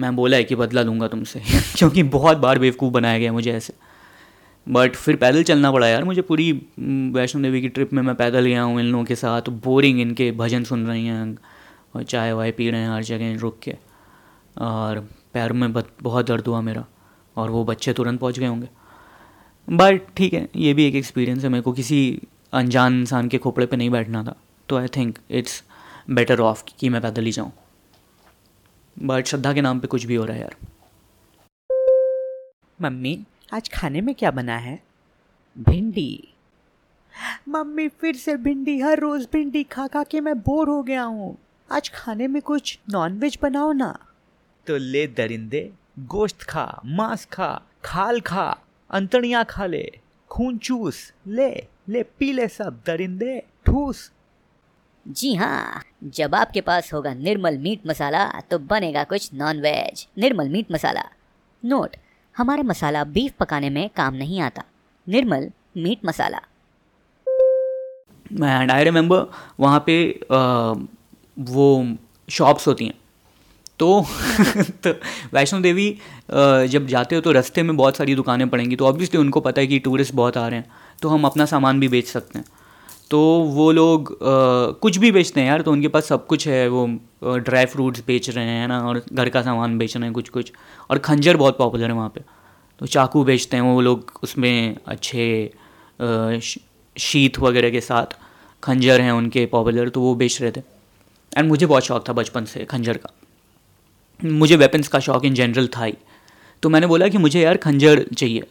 मैं 0.00 0.16
बोला 0.16 0.36
है 0.36 0.44
कि 0.44 0.54
बदला 0.54 0.82
लूँगा 0.82 1.08
तुमसे। 1.08 1.42
क्योंकि 1.76 2.02
बहुत 2.02 2.38
बार 2.38 2.58
बेवकूफ़ 2.58 2.92
बनाया 2.92 3.18
गया 3.18 3.32
मुझे 3.32 3.52
ऐसे। 3.52 3.72
बट 4.66 4.94
फिर 4.96 5.16
पैदल 5.16 5.42
चलना 5.42 5.72
पड़ा 5.72 5.88
यार 5.88 6.04
मुझे 6.04 6.22
पूरी 6.22 6.52
वैष्णो 7.14 7.42
देवी 7.42 7.60
की 7.60 7.68
ट्रिप 7.68 7.92
में 7.92 8.02
मैं 8.02 8.14
पैदल 8.14 8.46
गया 8.46 8.62
हूँ 8.62 8.80
इन 8.80 8.86
लोगों 8.86 9.04
के 9.04 9.14
साथ। 9.14 9.48
बोरिंग 9.48 10.00
इनके 10.00 10.32
भजन 10.32 10.64
सुन 10.64 10.86
रही 10.86 11.06
हैं, 11.06 11.38
और 11.96 12.02
चाय 12.02 12.32
वाय 12.32 12.52
पी 12.52 12.70
रहे 12.70 12.80
हैं 12.80 12.90
हर 12.90 13.02
जगह 13.02 13.38
रुक 13.38 13.58
के। 13.62 13.74
और 14.58 15.08
पैर 15.34 15.52
में 15.52 15.72
बहुत 15.72 16.26
दर्द 16.26 16.46
हुआ 16.46 16.60
मेरा, 16.60 16.84
और 17.36 17.50
वो 17.50 17.64
बच्चे 17.64 17.92
तुरंत 17.92 18.20
पहुँच 18.20 18.38
गए 18.38 18.46
होंगे। 18.46 18.68
बट 19.68 20.00
ठीक 20.16 20.34
है, 20.34 20.48
ये 20.56 20.74
भी 20.74 20.86
एक 20.86 20.94
एक्सपीरियंस 20.94 21.44
है 21.44 21.48
मेरे 21.48 21.62
को। 21.62 21.72
किसी 21.72 22.20
अनजान 22.52 23.00
इंसान 23.00 23.28
के 23.28 23.38
खोपड़े 23.38 23.66
पे 23.66 23.76
नहीं 23.76 23.90
बैठना 23.90 24.24
था। 24.24 24.36
तो 24.68 24.76
I 24.76 24.86
think 24.86 25.18
it's 25.30 25.62
better 26.10 26.40
off 26.40 26.62
कि 26.78 26.88
मैं 26.88 27.02
पैदल 27.02 27.24
ही 27.24 27.32
जाऊँ। 27.32 27.52
बट 29.02 29.26
श्रद्धा 29.26 29.52
के 29.52 29.60
नाम 29.60 29.80
पे 29.80 29.86
कुछ 29.86 30.04
भी 30.04 30.14
हो 30.14 30.24
रहा 30.24 30.36
है 30.36 30.42
यार। 30.42 30.56
मम्मी 32.82 33.24
आज 33.52 33.68
खाने 33.68 34.00
में 34.00 34.14
क्या 34.14 34.30
बना 34.30 34.56
है? 34.56 34.82
भिंडी। 35.58 36.28
मम्मी 37.48 37.88
फिर 37.88 38.16
से 38.16 38.36
भिंडी 38.36 38.80
हर 38.80 38.98
रोज 38.98 39.28
भिंडी 39.32 39.62
खा 39.62 39.86
खा 39.86 40.02
के 40.02 40.20
मैं 40.20 40.38
बोर 40.38 40.68
हो 40.68 40.82
गया 40.82 41.02
हूँ। 41.02 41.38
आज 41.72 41.88
खाने 41.94 42.26
में 42.26 42.42
कुछ 42.42 42.78
नॉनवेज 42.90 43.38
बनाओ 43.42 43.72
ना। 43.72 43.98
तो 44.66 44.76
ले 44.76 45.06
दरिंदे 45.06 45.72
गोश्त 45.98 46.42
खा 46.42 46.80
मांस 46.84 47.24
खा 47.24 47.62
खाल 47.84 48.20
खा 48.20 48.58
अंतड़ियाँ 48.90 49.44
खा 49.44 49.66
ले 49.66 49.98
खून 50.30 50.58
चूस 50.58 51.12
ले 51.26 51.66
ले 51.88 52.02
पी 52.02 52.32
ले 52.32 52.48
सब 52.48 52.80
दरिंदे 52.86 53.42
ठूस 53.66 54.10
जी 55.06 55.34
हाँ 55.34 55.82
जब 56.04 56.34
आपके 56.34 56.60
पास 56.60 56.92
होगा 56.92 57.12
निर्मल 57.14 57.56
मीट 57.58 57.86
मसाला 57.86 58.24
तो 58.50 58.58
बनेगा 58.58 59.02
कुछ 59.04 59.30
non 59.34 59.60
veg 59.60 60.06
Nirmal 60.18 60.48
meat 60.48 60.72
masala. 60.72 61.02
Note 61.62 61.96
हमारा 62.36 62.62
मसाला 62.62 63.04
बीफ 63.04 63.32
पकाने 63.40 63.70
में 63.70 63.88
काम 63.96 64.14
नहीं 64.14 64.40
आता। 64.40 64.62
Nirmal 65.06 65.50
meat 65.76 66.04
masala. 66.06 66.40
And 68.60 68.70
I 68.70 68.84
remember 68.84 69.30
वहाँ 69.60 69.82
पे 69.86 69.96
आ, 70.32 70.72
वो 71.38 71.96
शॉप्स 72.28 72.66
होती 72.68 72.84
हैं। 72.84 72.94
तो, 73.78 74.06
तो 74.86 74.90
वैष्णो 75.32 75.60
देवी 75.60 75.90
जब 76.70 76.86
जाते 76.86 77.14
हो 77.14 77.20
तो 77.20 77.32
रास्ते 77.32 77.62
में 77.62 77.76
बहुत 77.76 77.96
सारी 77.96 78.14
दुकानें 78.14 78.48
पड़ेंगी 78.48 78.76
तो 78.76 78.86
ऑब्वियसली 78.86 79.20
उनको 79.20 79.40
पता 79.40 79.60
है 79.60 79.66
कि 79.66 79.78
टूरिस्ट 79.78 80.14
बहुत 80.14 80.36
आ 80.36 80.48
रहे 80.48 80.58
हैं 80.58 80.70
तो 81.02 81.08
हम 81.08 81.24
अपना 81.24 81.44
सामान 81.46 81.80
भी 81.80 81.88
बेच 81.88 82.06
सकते 82.06 82.38
हैं। 82.38 82.46
तो 83.10 83.20
वो 83.48 83.70
लोग 83.72 84.12
आ, 84.12 84.16
कुछ 84.80 84.96
भी 84.98 85.10
बेचते 85.12 85.40
हैं 85.40 85.48
यार 85.48 85.62
तो 85.62 85.72
उनके 85.72 85.88
पास 85.88 86.06
सब 86.06 86.26
कुछ 86.26 86.46
है 86.48 86.66
वो 86.68 86.86
ड्राई 87.38 87.66
फ्रूट्स 87.66 88.02
बेच 88.06 88.28
रहे 88.30 88.44
हैं 88.44 88.68
ना 88.68 88.80
और 88.88 89.02
घर 89.12 89.28
का 89.28 89.42
सामान 89.42 89.76
बेच 89.78 89.96
रहे 89.96 90.04
हैं 90.04 90.12
कुछ 90.14 90.28
कुछ 90.28 90.52
और 90.90 90.98
खंजर 90.98 91.36
बहुत 91.36 91.58
पॉपुलर 91.58 91.86
है 91.86 91.92
वहाँ 91.92 92.08
पे। 92.08 92.20
तो 92.80 92.86
चाकू 92.86 93.24
बेचते 93.24 93.56
हैं 93.56 93.64
वो 93.64 93.80
लोग 93.80 94.12
उसमें 94.22 94.76
अच्छे 94.86 95.50
शीत 96.96 97.38
वगैरह 97.38 97.70
के 97.70 97.80
साथ 97.80 98.16
खंजर 98.62 99.00
हैं 99.00 99.12
उनके 99.12 99.44
पॉपुलर 99.46 99.88
तो 99.88 100.00
वो 100.00 100.14
बेच 100.14 100.40
रहे 100.42 100.50
थे। 100.52 100.62
एंड 101.32 101.48
मुझे 101.48 101.66
बहुत 101.66 101.84
शौक 101.84 102.08
था 102.08 102.12
बचपन 102.12 102.44
से 102.44 102.64
खंजर 102.64 102.96
का। 102.96 103.10
मुझे 104.20 104.56
वेपन्स 104.56 104.88
का 104.88 104.98
शौक 105.00 105.24
इन 105.24 105.34
जनरल 105.34 105.66
था 105.76 105.84
ही। 105.84 105.94
तो 106.62 106.68
मैंने 106.68 106.86
बोला 106.86 107.08
कि 107.08 107.18
मुझे 107.18 107.40
यार 107.40 107.56
खंजर 107.56 108.04
चाहिए। 108.16 108.42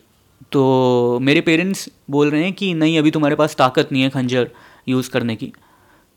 तो 0.52 1.20
मेरे 1.22 1.42
पेरेंट्स 1.42 1.90
बोल 2.10 2.30
रहे 2.30 2.44
हैं 2.44 2.54
कि 2.54 2.74
नहीं, 2.74 3.00
अभी 3.00 3.12
तुम्हारे 3.12 3.36
पास 3.36 3.56
ताकत 3.56 3.90
नहीं 3.92 4.04
है 4.04 4.10
खंजर 4.10 4.50
यूज़ 4.88 5.10
करने 5.10 5.36
की। 5.36 5.54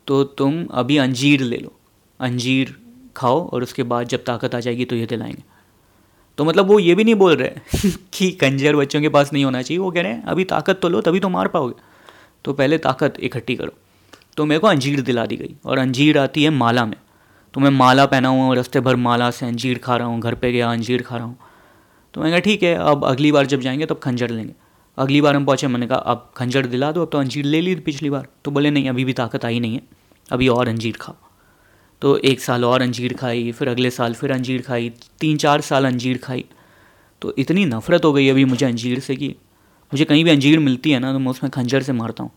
तो 0.07 0.25
तुम 0.25 0.67
अभी 0.67 0.97
अंजीर 0.97 1.41
ले 1.41 1.57
लो। 1.57 1.73
अंजीर 2.21 2.77
खाओ 3.17 3.49
और 3.49 3.63
उसके 3.63 3.83
बाद 3.83 4.09
जब 4.09 4.25
ताकत 4.25 4.55
आ 4.55 4.61
जाएगी 4.61 4.85
तो 4.85 4.97
ये 4.97 5.07
दिलाएँगे। 5.07 5.43
तो 6.39 6.45
मतलब 6.45 6.67
वो 6.67 6.79
ये 6.79 6.95
भी 6.95 7.05
नहीं 7.05 7.15
बोल 7.15 7.37
रहे 7.37 7.51
कि 8.13 8.31
खंजर 8.31 8.77
बच्चों 8.77 9.01
के 9.01 9.09
पास 9.09 9.33
नहीं 9.33 9.45
होना 9.45 9.63
चाहिए। 9.63 9.79
वो 9.79 9.91
कह 9.91 10.03
रहे 10.03 10.13
हैं, 10.13 10.23
अभी 10.23 10.45
ताकत 10.45 10.79
तो 10.83 10.89
लो, 10.89 11.01
तभी 11.01 11.21
तो 11.21 11.29
मार 11.29 11.49
पाओगे। 11.49 11.75
तो 12.45 12.53
पहले 12.53 12.79
ताकत 12.79 13.15
इकट्ठी 13.21 13.57
करो। 13.57 13.73
तो 14.37 14.45
मेरे 14.45 14.59
को 14.59 14.67
अंजीर 14.67 15.01
दिला 15.01 15.27
दी 15.27 15.37
गई 15.37 15.55
और 15.65 15.79
अंजीर 15.79 16.19
आती 16.19 16.45
है 16.45 16.51
माला 16.51 16.87
में। 16.87 16.97
तो 17.55 17.61
मैं 17.61 17.71
माला 17.71 18.07
पहना 18.07 18.29
हुआ 18.29 18.45
हूँ, 18.45 18.57
रस्ते 18.57 18.81
भर 18.81 18.97
माला 18.97 19.31
से 19.31 19.47
अंजीर 19.47 19.79
खा 19.79 19.97
रहा 19.97 20.07
हूँ, 20.07 20.21
घर 20.21 20.35
पे 20.35 20.53
गया, 20.53 20.71
अंजीर 20.71 21.03
खा 21.03 21.17
रहा 21.17 21.27
हूँ। 21.27 21.39
तो 22.17 22.21
मैंने 22.21 22.33
कहा, 22.33 22.41
ठीक 22.41 22.63
है, 22.63 22.75
अब 22.75 23.05
अगली 23.05 23.31
बार 23.33 23.47
जब 23.47 23.61
जाएँगे 23.61 23.87
तब 23.87 23.99
खंजर 23.99 24.31
लेंगे। 24.31 24.53
अगली 24.99 25.21
बार 25.21 25.37
हम 25.37 25.45
पहुँचे, 25.45 25.67
मैंने 25.67 25.87
कहा, 25.87 25.99
अब 25.99 26.31
खंजर 26.37 26.67
दिला 26.67 26.91
दो, 26.93 27.03
अब 27.03 27.09
तो 27.13 27.19
अंजीर 27.19 27.45
ले 27.45 27.61
ली 27.61 27.75
पिछली 27.75 28.11
बार। 28.11 28.27
तो 28.45 28.51
बोले, 28.51 28.71
नहीं, 28.71 28.89
अभी 28.89 29.05
भी 29.05 29.13
ताकत 29.13 29.45
आई 29.45 29.59
नहीं 29.61 29.75
है, 29.75 29.83
अभी 30.29 30.49
और 30.49 30.69
अंजीर 30.69 30.97
खाओ। 30.97 31.17
तो 32.03 32.17
एक 32.19 32.41
साल 32.41 32.65
और 32.65 32.83
अंजीर 32.83 33.13
खाई, 33.13 33.53
फिर 33.53 33.69
अगले 33.69 33.91
साल 33.91 34.15
फिर 34.15 34.33
अंजीर 34.33 34.63
खाई, 34.63 34.91
तीन 35.21 35.37
चार 35.37 35.61
साल 35.61 35.87
अंजीर 35.87 36.19
खाई। 36.19 36.45
तो 37.23 37.35
इतनी 37.39 37.65
नफ़रत 37.65 38.05
हो 38.05 38.13
गई 38.13 38.29
अभी 38.29 38.45
मुझे 38.45 38.65
अंजीर 38.67 39.01
से 39.01 39.17
कि 39.17 39.29
मुझे 39.93 40.05
कहीं 40.05 40.25
भी 40.25 40.31
अंजीर 40.31 40.59
मिलती 40.59 40.91
है 40.91 40.99
ना 40.99 41.13
तो 41.13 41.19
मैं 41.19 41.31
उसमें 41.31 41.51
खंजर 41.51 41.83
से 41.83 41.93
मारता 41.93 42.23
हूँ। 42.23 42.31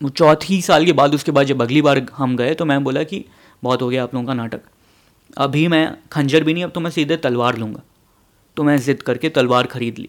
वो 0.00 0.08
चौथी 0.10 0.60
साल 0.62 0.86
के 0.86 0.92
बाद, 0.92 1.14
उसके 1.14 1.32
बाद 1.32 1.46
जब 1.46 1.62
अगली 1.62 1.82
बार 1.82 2.06
हम 2.12 2.36
गए 2.36 2.54
तो 2.54 2.64
मैं 2.64 2.82
बोला 2.84 3.02
कि 3.02 3.24
बहुत 3.62 3.82
हो 3.82 3.88
गया 3.88 4.02
आप 4.02 4.14
लोगों 4.14 4.26
का 4.26 4.34
नाटक। 4.34 4.60
अभी 5.38 5.66
मैं 5.68 5.96
खंजर 6.12 6.44
भी 6.44 6.54
नहीं, 6.54 6.64
अब 6.64 6.70
तो 6.70 6.80
मैं 6.80 6.90
सीधे 6.90 7.16
तलवार 7.16 7.58
लूँगा। 7.58 7.82
तो 8.56 8.62
मैं 8.62 8.76
ज़िद 8.78 9.02
करके 9.02 9.28
तलवार 9.28 9.66
ख़रीद 9.66 9.98
ली। 9.98 10.08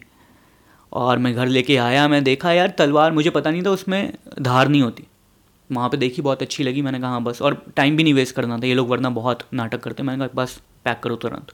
और 0.92 1.18
मैं 1.18 1.34
घर 1.34 1.46
लेके 1.46 1.76
आया, 1.76 2.06
मैं 2.08 2.22
देखा, 2.24 2.52
यार, 2.52 2.68
तलवार 2.68 3.12
मुझे 3.12 3.30
पता 3.30 3.50
नहीं 3.50 3.62
था, 3.62 3.70
उसमें 3.70 4.12
धार 4.40 4.68
नहीं 4.68 4.82
होती। 4.82 5.04
वहाँ 5.70 5.88
पे 5.88 5.96
देखी, 5.96 6.22
बहुत 6.22 6.42
अच्छी 6.42 6.64
लगी, 6.64 6.82
मैंने 6.82 7.00
कहा 7.00 7.10
हाँ 7.10 7.22
बस। 7.22 7.42
और 7.42 7.62
टाइम 7.76 7.96
भी 7.96 8.02
नहीं 8.02 8.14
वेस्ट 8.14 8.34
करना 8.34 8.58
था 8.58 8.66
ये 8.66 8.74
लोग, 8.74 8.88
वरना 8.88 9.10
बहुत 9.10 9.42
नाटक 9.54 9.80
करते। 9.80 10.02
मैंने 10.02 10.26
कहा, 10.26 10.42
बस, 10.42 10.60
पैक 10.84 11.00
करो 11.00 11.16
तुरंत। 11.16 11.52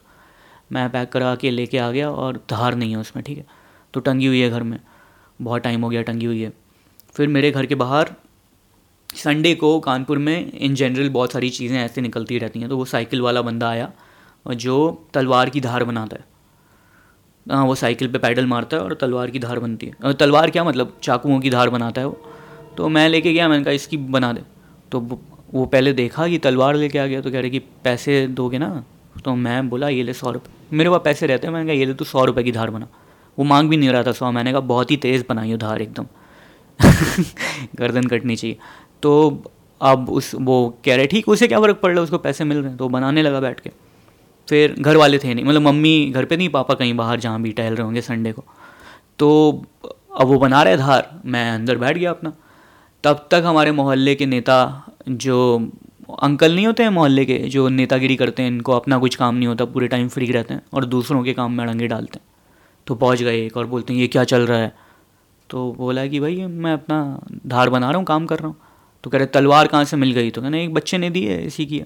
मैं 0.71 0.89
पैक 0.89 1.11
करा 1.11 1.35
के 1.35 1.51
लेके 1.51 1.77
आ 1.77 1.89
गया 1.91 2.09
और 2.09 2.37
धार 2.49 2.75
नहीं 2.75 2.91
है 2.91 2.97
उसमें, 2.97 3.23
ठीक 3.23 3.37
है? 3.37 3.45
तो 3.93 3.99
टंगी 3.99 4.25
हुई 4.25 4.39
है 4.39 4.49
घर 4.49 4.63
में। 4.63 4.79
बहुत 5.39 5.61
टाइम 5.61 5.81
हो 5.81 5.89
गया, 5.89 6.01
टंगी 6.01 6.25
हुई 6.25 6.41
है। 6.41 6.51
फिर 7.15 7.27
मेरे 7.27 7.51
घर 7.51 7.65
के 7.65 7.75
बाहर 7.75 8.13
संडे 9.09 9.53
को 9.55 9.79
कानपुर 9.79 10.17
में 10.17 10.51
इन 10.51 10.75
जनरल 10.75 11.09
बहुत 11.09 11.31
सारी 11.31 11.49
चीज़ें 11.49 11.77
ऐसे 11.79 12.01
निकलती 12.01 12.37
रहती 12.39 12.59
हैं 12.59 12.69
तो 12.69 12.77
वो 12.77 12.85
साइकिल 12.85 13.21
वाला 13.21 13.41
बंदा 13.41 13.69
आया, 13.69 13.91
जो 14.45 15.07
तलवार 15.13 15.49
की 15.49 15.61
धार 15.61 15.83
बनाता 15.83 16.17
है। 16.17 16.25
हाँ 17.51 17.65
वो 17.65 17.75
साइकिल 17.75 18.07
पे 18.07 18.17
पैडल 18.17 18.45
मारता 18.45 18.77
है 18.77 18.83
और 18.83 18.93
तलवार 18.93 19.29
की 19.29 19.39
धार 19.39 19.59
बनती 19.59 19.85
है। 19.87 20.13
तलवार 20.13 20.49
क्या 20.49 20.63
मतलब? 20.63 20.97
चाकुओं 21.03 21.39
की 21.39 21.49
धार 21.49 21.69
बनाता 21.69 22.01
है 22.01 22.07
वो। 22.07 22.21
तो 22.77 22.89
मैं 22.89 23.09
लेके 23.09 23.33
गया, 23.33 23.47
मैंने 23.47 23.63
कहा, 23.63 23.73
इसकी 23.73 23.97
बना 23.97 24.33
दे। 24.33 24.41
तो 24.91 25.19
वो 25.53 25.65
पहले 25.65 25.93
देखा 25.93 26.27
कि 26.27 26.37
तलवार 26.37 26.75
लेके 26.75 26.99
आ 26.99 27.05
गया 27.05 27.21
तो 27.21 27.31
कह 27.31 27.39
रहे 27.39 27.49
कि, 27.49 27.59
पैसे 27.59 28.27
दोगे 28.27 28.57
ना? 28.57 28.83
तो 29.25 29.35
मैं 29.35 29.69
बोला, 29.69 29.89
ये 29.89 30.03
ले 30.03 30.13
सौ 30.13 30.31
रुपये 30.31 30.77
मेरे 30.77 30.89
पास 30.89 31.01
पैसे 31.03 31.27
रहते 31.27 31.47
हैं, 31.47 31.53
मैंने 31.53 31.65
कहा, 31.65 31.75
ये 31.75 31.85
ले 31.85 31.93
तो 31.93 32.05
सौ 32.05 32.25
रुपये 32.25 32.43
की 32.43 32.51
धार 32.51 32.69
बना। 32.69 32.87
वो 33.39 33.45
मांग 33.45 33.69
भी 33.69 33.77
नहीं 33.77 33.89
रहा 33.89 34.03
था 34.03 34.11
सौ, 34.11 34.31
मैंने 34.31 34.51
कहा, 34.51 34.59
बहुत 34.59 34.91
ही 34.91 34.97
तेज़ 34.97 35.23
बनाई 35.29 35.51
हो 35.51 35.57
धार 35.57 35.81
एकदम। 35.81 36.05
गर्दन 37.75 38.03
कटनी 38.03 38.35
चाहिए। 38.35 38.57
तो 39.01 39.41
अब 39.81 40.09
उस, 40.09 40.35
वो 40.35 40.77
कह 40.85 40.95
रहे, 40.95 41.07
ठीक 41.07 41.29
उसे 41.29 41.47
क्या 41.47 41.59
फ़र्क 41.59 41.77
पड़ 41.77 41.91
रहा 41.91 41.99
है? 41.99 42.03
उसको 42.03 42.17
पैसे 42.17 42.43
मिल 42.43 42.57
रहे 42.57 42.67
हैं। 42.67 42.77
तो 42.77 42.89
बनाने 42.89 43.21
लगा 43.21 43.39
बैठ 43.39 43.59
के। 43.59 43.82
फिर 44.49 44.75
घर 44.79 44.97
वाले 44.97 45.19
थे 45.19 45.33
नहीं 45.33 45.45
मतलब 45.45 45.61
मम्मी 45.61 46.11
घर 46.15 46.25
पे 46.25 46.37
नहीं, 46.37 46.49
पापा 46.49 46.73
कहीं 46.73 46.93
बाहर 46.93 47.19
जहाँ 47.19 47.41
भी 47.41 47.51
टहल 47.51 47.75
रहे 47.75 47.83
होंगे 47.83 48.01
संडे 48.01 48.31
को। 48.31 48.43
तो 49.19 49.29
अब 50.17 50.27
वो 50.27 50.39
बना 50.39 50.63
रहे 50.63 50.77
धार, 50.77 51.21
मैं 51.25 51.51
अंदर 51.51 51.77
बैठ 51.77 51.97
गया 51.97 52.09
अपना। 52.09 52.33
तब 53.03 53.27
तक 53.31 53.43
हमारे 53.45 53.71
मोहल्ले 53.71 54.15
के 54.15 54.25
नेता 54.25 54.85
जो 55.09 55.69
अंकल 56.21 56.55
नहीं 56.55 56.67
होते 56.67 56.83
हैं 56.83 56.89
मोहल्ले 56.89 57.25
के, 57.25 57.37
जो 57.37 57.69
नेतागिरी 57.69 58.15
करते 58.15 58.43
हैं, 58.43 58.49
इनको 58.49 58.71
अपना 58.71 58.97
कुछ 58.97 59.15
काम 59.15 59.35
नहीं 59.35 59.47
होता, 59.47 59.65
पूरे 59.65 59.87
टाइम 59.87 60.07
फ्री 60.07 60.31
रहते 60.31 60.53
हैं 60.53 60.61
और 60.73 60.85
दूसरों 60.85 61.23
के 61.23 61.33
काम 61.33 61.51
में 61.51 61.63
अड़ंगे 61.63 61.87
डालते 61.87 62.19
हैं। 62.19 62.25
तो 62.87 62.95
पहुँच 62.95 63.21
गए 63.21 63.45
एक 63.45 63.57
और, 63.57 63.65
बोलते 63.65 63.93
हैं, 63.93 63.99
ये 63.99 64.07
क्या 64.07 64.23
चल 64.23 64.41
रहा 64.41 64.57
है? 64.57 64.75
तो 65.49 65.75
बोला 65.77 66.07
कि, 66.07 66.19
भाई, 66.19 66.45
मैं 66.45 66.73
अपना 66.73 67.19
धार 67.47 67.69
बना 67.69 67.89
रहा 67.89 67.97
हूँ, 67.97 68.05
काम 68.05 68.25
कर 68.25 68.39
रहा 68.39 68.47
हूँ। 68.47 68.55
तो 69.03 69.09
कह 69.09 69.17
रहे, 69.17 69.27
तलवार 69.27 69.67
कहाँ 69.67 69.83
से 69.83 69.97
मिल 69.97 70.11
गई? 70.11 70.31
तो 70.31 70.41
कहना, 70.41 70.57
एक 70.57 70.73
बच्चे 70.73 70.97
ने 70.97 71.09
दी 71.09 71.25
है, 71.25 71.45
इसी 71.45 71.65
की 71.65 71.83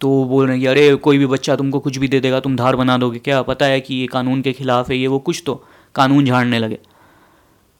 तो 0.00 0.24
बोल 0.24 0.44
रहे 0.46 0.56
हैं 0.56 0.60
कि, 0.60 0.66
अरे, 0.66 0.94
कोई 0.94 1.18
भी 1.18 1.26
बच्चा 1.26 1.56
तुमको 1.56 1.80
कुछ 1.80 1.98
भी 1.98 2.08
दे 2.08 2.20
देगा, 2.20 2.40
तुम 2.40 2.56
धार 2.56 2.76
बना 2.76 2.98
दोगे। 2.98 3.18
क्या? 3.18 3.42
पता 3.42 3.66
है 3.66 3.80
कि 3.80 3.94
ये 3.94 4.06
कानून 4.06 4.42
के 4.42 4.52
खिलाफ 4.52 4.90
है, 4.90 4.96
ये 4.96 5.06
वो 5.06 5.18
कुछ 5.18 5.42
तो 5.46 5.64
कानून 5.94 6.24
झाड़ने 6.24 6.58
लगे। 6.58 6.78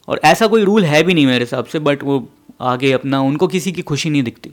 और 0.08 0.20
ऐसा 0.24 0.46
कोई 0.46 0.64
रूल 0.64 0.84
है 0.84 1.02
भी 1.02 1.14
नहीं 1.14 1.26
मेरे 1.26 1.38
हिसाब 1.38 1.64
से 1.64 1.78
बट 1.78 2.02
वो 2.02 2.28
आगे 2.60 2.92
अपना, 2.92 3.20
उनको 3.20 3.46
किसी 3.46 3.72
की 3.72 3.82
खुशी 3.82 4.10
नहीं 4.10 4.22
दिखती। 4.22 4.50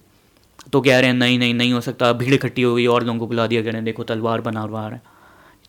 तो 0.74 0.82
कह 0.82 1.00
रहे 1.00 1.10
हैं, 1.10 1.14
नहीं 1.14 1.40
नहीं 1.40 1.54
नहीं 1.54 1.74
हो 1.74 1.82
सकता 1.82 2.14
भीड़ 2.14 2.34
इकट्ठी 2.34 2.62
हो 2.62 2.76
गई, 2.76 2.86
और 2.86 3.04
लोगों 3.04 3.20
को 3.20 3.28
बुला 3.28 3.48
दिया 3.48 3.62
कह 3.62 3.68
रहे 3.68 3.76
हैं, 3.76 3.86
देखो, 3.86 4.04
तलवार 4.04 4.42
बना 4.42 4.62
हुआ 4.62 4.90
है, 4.90 5.02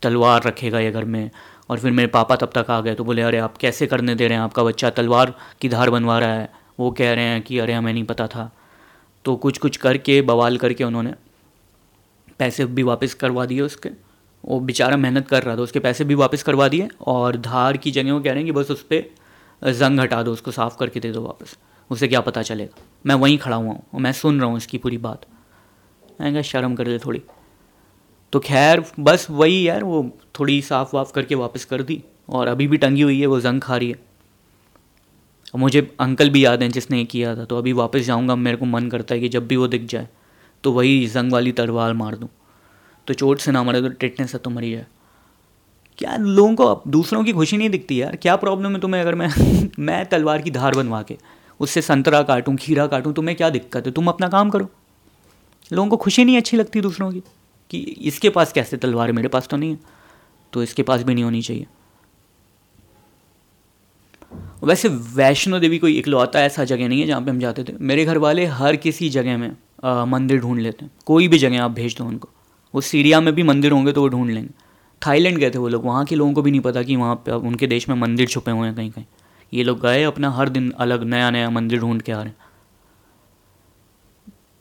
तलवार 0.02 0.42
रखेगा 0.42 0.78
ये 0.78 0.90
घर 0.90 1.04
में। 1.04 1.30
और 1.70 1.78
फिर 1.78 1.90
मेरे 1.90 2.08
पापा 2.08 2.36
तब 2.36 2.50
तक 2.54 2.70
आ 2.70 2.80
गए 2.80 2.94
तो 2.94 3.04
बोले, 3.04 3.22
अरे, 3.22 3.38
आप 3.38 3.56
कैसे 3.56 3.86
करने 3.86 4.14
दे 4.14 4.28
रहे 4.28 4.36
हैं? 4.36 4.44
आपका 4.44 4.64
बच्चा 4.64 4.90
तलवार 4.90 5.34
की 5.60 5.68
धार 5.68 5.90
बनवा 5.90 6.18
रहा 6.18 6.34
है। 6.34 6.52
वो 6.80 6.90
कह 6.90 7.12
रहे 7.12 7.24
हैं 7.24 7.42
कि, 7.42 7.58
अरे, 7.58 7.72
हमें 7.72 7.92
नहीं 7.92 8.04
पता 8.04 8.26
था। 8.26 8.52
तो 9.24 9.36
कुछ 9.36 9.58
कुछ 9.58 9.76
करके, 9.76 10.22
बवाल 10.22 10.56
करके 10.56 10.84
उन्होंने 10.84 11.14
पैसे 12.38 12.64
भी 12.64 12.82
वापस 12.82 13.14
करवा 13.14 13.46
दिए 13.46 13.60
उसके। 13.60 13.90
वो 14.44 14.58
बेचारा 14.60 14.96
मेहनत 14.96 15.28
कर 15.28 15.42
रहा 15.42 15.56
था, 15.56 15.60
उसके 15.60 15.78
पैसे 15.78 16.04
भी 16.04 16.14
वापस 16.14 16.42
करवा 16.42 16.68
दिए 16.68 16.88
और 17.06 17.36
धार 17.36 17.76
की 17.76 17.90
जगह 17.90 18.12
वो 18.12 18.20
कह 18.20 18.32
रहे 18.32 18.36
हैं 18.36 18.46
कि 18.46 18.52
बस 18.52 18.70
उस 18.70 18.82
पर 18.92 19.72
जंग 19.72 20.00
हटा 20.00 20.22
दो, 20.22 20.32
उसको 20.32 20.50
साफ़ 20.50 20.76
करके 20.76 21.00
दे 21.00 21.10
दो 21.12 21.22
वापस। 21.22 21.56
उसे 21.90 22.08
क्या 22.08 22.20
पता 22.20 22.42
चलेगा। 22.42 22.82
मैं 23.06 23.14
वहीं 23.14 23.38
खड़ा 23.38 23.56
हुआ 23.56 23.68
हूँ 23.68 23.82
और 23.94 24.00
मैं 24.00 24.12
सुन 24.12 24.40
रहा 24.40 24.48
हूँ 24.48 24.56
इसकी 24.56 24.78
पूरी 24.78 24.98
बात। 24.98 25.26
मैं 26.20 26.32
क्या 26.32 26.42
शर्म 26.42 26.74
कर 26.74 26.86
ले 26.86 26.98
थोड़ी। 26.98 27.22
तो 28.32 28.40
खैर, 28.40 28.84
बस 29.00 29.26
वही 29.30 29.68
यार, 29.68 29.84
वो 29.84 30.10
थोड़ी 30.38 30.60
साफ़ 30.62 30.96
वाफ 30.96 31.12
करके 31.12 31.34
वापस 31.34 31.64
कर 31.64 31.82
दी 31.82 32.02
और 32.28 32.48
अभी 32.48 32.66
भी 32.66 32.76
टंगी 32.76 33.02
हुई 33.02 33.20
है, 33.20 33.26
वो 33.26 33.40
जंग 33.40 33.60
खा 33.60 33.76
रही 33.76 33.90
है। 33.90 34.06
मुझे 35.56 35.80
अंकल 36.00 36.30
भी 36.30 36.44
याद 36.44 36.62
हैं 36.62 36.70
जिसने 36.70 37.04
किया 37.04 37.36
था 37.36 37.44
तो 37.44 37.58
अभी 37.58 37.72
वापस 37.72 38.00
जाऊँगा, 38.00 38.34
मेरे 38.34 38.56
को 38.56 38.64
मन 38.64 38.88
करता 38.88 39.14
है 39.14 39.20
कि 39.20 39.28
जब 39.28 39.46
भी 39.46 39.56
वो 39.56 39.68
दिख 39.68 39.86
जाए। 39.86 40.08
तो 40.64 40.72
वही 40.72 41.06
जंग 41.06 41.32
वाली 41.32 41.52
तलवार 41.52 41.92
मार 41.92 42.16
दूँ। 42.16 42.28
तो 43.06 43.14
चोट 43.14 43.38
से 43.38 43.52
ना 43.52 43.62
मरे 43.62 43.82
तो 43.82 43.88
टेटनेस 43.88 44.32
से 44.32 44.38
तो 44.38 44.50
मरी 44.50 44.72
है। 44.72 44.86
क्या 45.98 46.16
लोगों 46.16 46.54
को 46.54 46.64
अब 46.64 46.82
दूसरों 46.90 47.24
की 47.24 47.32
खुशी 47.32 47.56
नहीं 47.56 47.70
दिखती 47.70 48.02
यार? 48.02 48.16
क्या 48.16 48.36
प्रॉब्लम 48.36 48.72
है 48.72 48.80
तुम्हें 48.80 49.00
अगर 49.00 49.14
मैं 49.14 49.30
मैं 49.78 50.06
तलवार 50.06 50.42
की 50.42 50.50
धार 50.50 50.74
बनवा 50.74 51.02
के 51.02 51.16
उससे 51.60 51.82
संतरा 51.82 52.22
काटूँ, 52.22 52.56
खीरा 52.56 52.86
काटूँ, 52.86 53.14
तुम्हें 53.14 53.36
क्या 53.36 53.50
दिक्कत 53.50 53.86
है? 53.86 53.92
तुम 53.92 54.08
अपना 54.08 54.28
काम 54.28 54.50
करो। 54.50 54.68
लोगों 55.72 55.90
को 55.90 55.96
खुशी 55.96 56.24
नहीं 56.24 56.36
अच्छी 56.36 56.56
लगती 56.56 56.80
दूसरों 56.80 57.12
की 57.12 57.22
कि 57.70 57.78
इसके 57.78 58.30
पास 58.30 58.52
कैसे 58.52 58.76
तलवार 58.76 59.06
है? 59.06 59.12
मेरे 59.12 59.28
पास 59.28 59.48
तो 59.48 59.56
नहीं 59.56 59.70
है। 59.70 59.78
तो 60.52 60.62
इसके 60.62 60.82
पास 60.82 61.02
भी 61.02 61.14
नहीं 61.14 61.24
होनी 61.24 61.42
चाहिए। 61.42 61.66
वैसे 64.62 64.88
वैष्णो 64.88 65.58
देवी 65.58 65.78
कोई 65.78 65.98
इकलौता 65.98 66.40
ऐसा 66.40 66.64
जगह 66.64 66.88
नहीं 66.88 67.00
है 67.00 67.06
जहाँ 67.06 67.20
पे 67.22 67.30
हम 67.30 67.38
जाते 67.40 67.64
थे। 67.64 67.72
मेरे 67.80 68.04
घर 68.04 68.18
वाले 68.18 68.44
हर 68.46 68.76
किसी 68.76 69.08
जगह 69.10 69.36
में 69.38 69.50
आ, 69.84 70.04
मंदिर 70.04 70.40
ढूंढ 70.40 70.60
लेते 70.60 70.84
हैं। 70.84 70.90
कोई 71.06 71.28
भी 71.28 71.38
जगह 71.38 71.62
आप 71.62 71.70
भेज 71.70 71.96
दो 71.98 72.04
उनको। 72.04 72.28
वो 72.74 72.80
सीरिया 72.80 73.20
में 73.20 73.34
भी 73.34 73.42
मंदिर 73.42 73.72
होंगे 73.72 73.92
तो 73.92 74.00
वो 74.00 74.08
ढूंढ 74.08 74.30
लेंगे। 74.30 74.50
थाईलैंड 75.02 75.38
गए 75.38 75.50
थे 75.50 75.58
वो 75.58 75.68
लोग 75.68 75.84
वहाँ 75.84 76.04
के 76.04 76.14
लोगों 76.14 76.32
को 76.32 76.42
भी 76.42 76.50
नहीं 76.50 76.60
पता 76.60 76.82
कि 76.82 76.96
वहाँ 76.96 77.14
पे 77.26 77.32
उनके 77.32 77.66
देश 77.66 77.88
में 77.88 77.94
मंदिर 77.96 78.26
छुपे 78.26 78.50
हुए 78.50 78.66
हैं 78.66 78.74
कहीं 78.76 78.90
कहीं। 78.90 79.04
ये 79.52 79.62
लोग 79.64 79.80
गए 79.82 80.02
अपना 80.04 80.30
हर 80.30 80.48
दिन 80.48 80.70
अलग 80.78 81.02
नया 81.04 81.30
नया 81.30 81.50
मंदिर 81.50 81.80
ढूंढ 81.80 82.02
के 82.02 82.12
आ 82.12 82.16
रहे 82.16 82.26
हैं। 82.26 82.36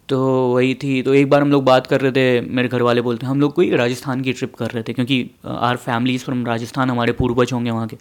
तो 0.09 0.19
वही 0.53 0.73
थी 0.73 1.01
तो 1.01 1.13
एक 1.13 1.29
बार 1.29 1.41
हम 1.41 1.51
लोग 1.51 1.63
बात 1.63 1.87
कर 1.87 2.01
रहे 2.01 2.11
थे 2.11 2.41
मेरे 2.41 2.67
घर 2.67 2.81
वाले 2.81 3.01
बोलते 3.01 3.25
हैं 3.25 3.31
हम 3.31 3.41
लोग 3.41 3.53
कोई 3.53 3.69
राजस्थान 3.71 4.21
की 4.21 4.33
ट्रिप 4.33 4.53
कर 4.55 4.71
रहे 4.71 4.83
थे 4.83 4.93
क्योंकि 4.93 5.29
आर 5.45 5.77
फैमिलीज़ 5.77 6.23
फ्रॉम 6.25 6.45
राजस्थान 6.45 6.89
हमारे 6.89 7.13
पूर्वज 7.13 7.53
होंगे 7.53 7.71
वहाँ 7.71 7.87
के। 7.87 7.97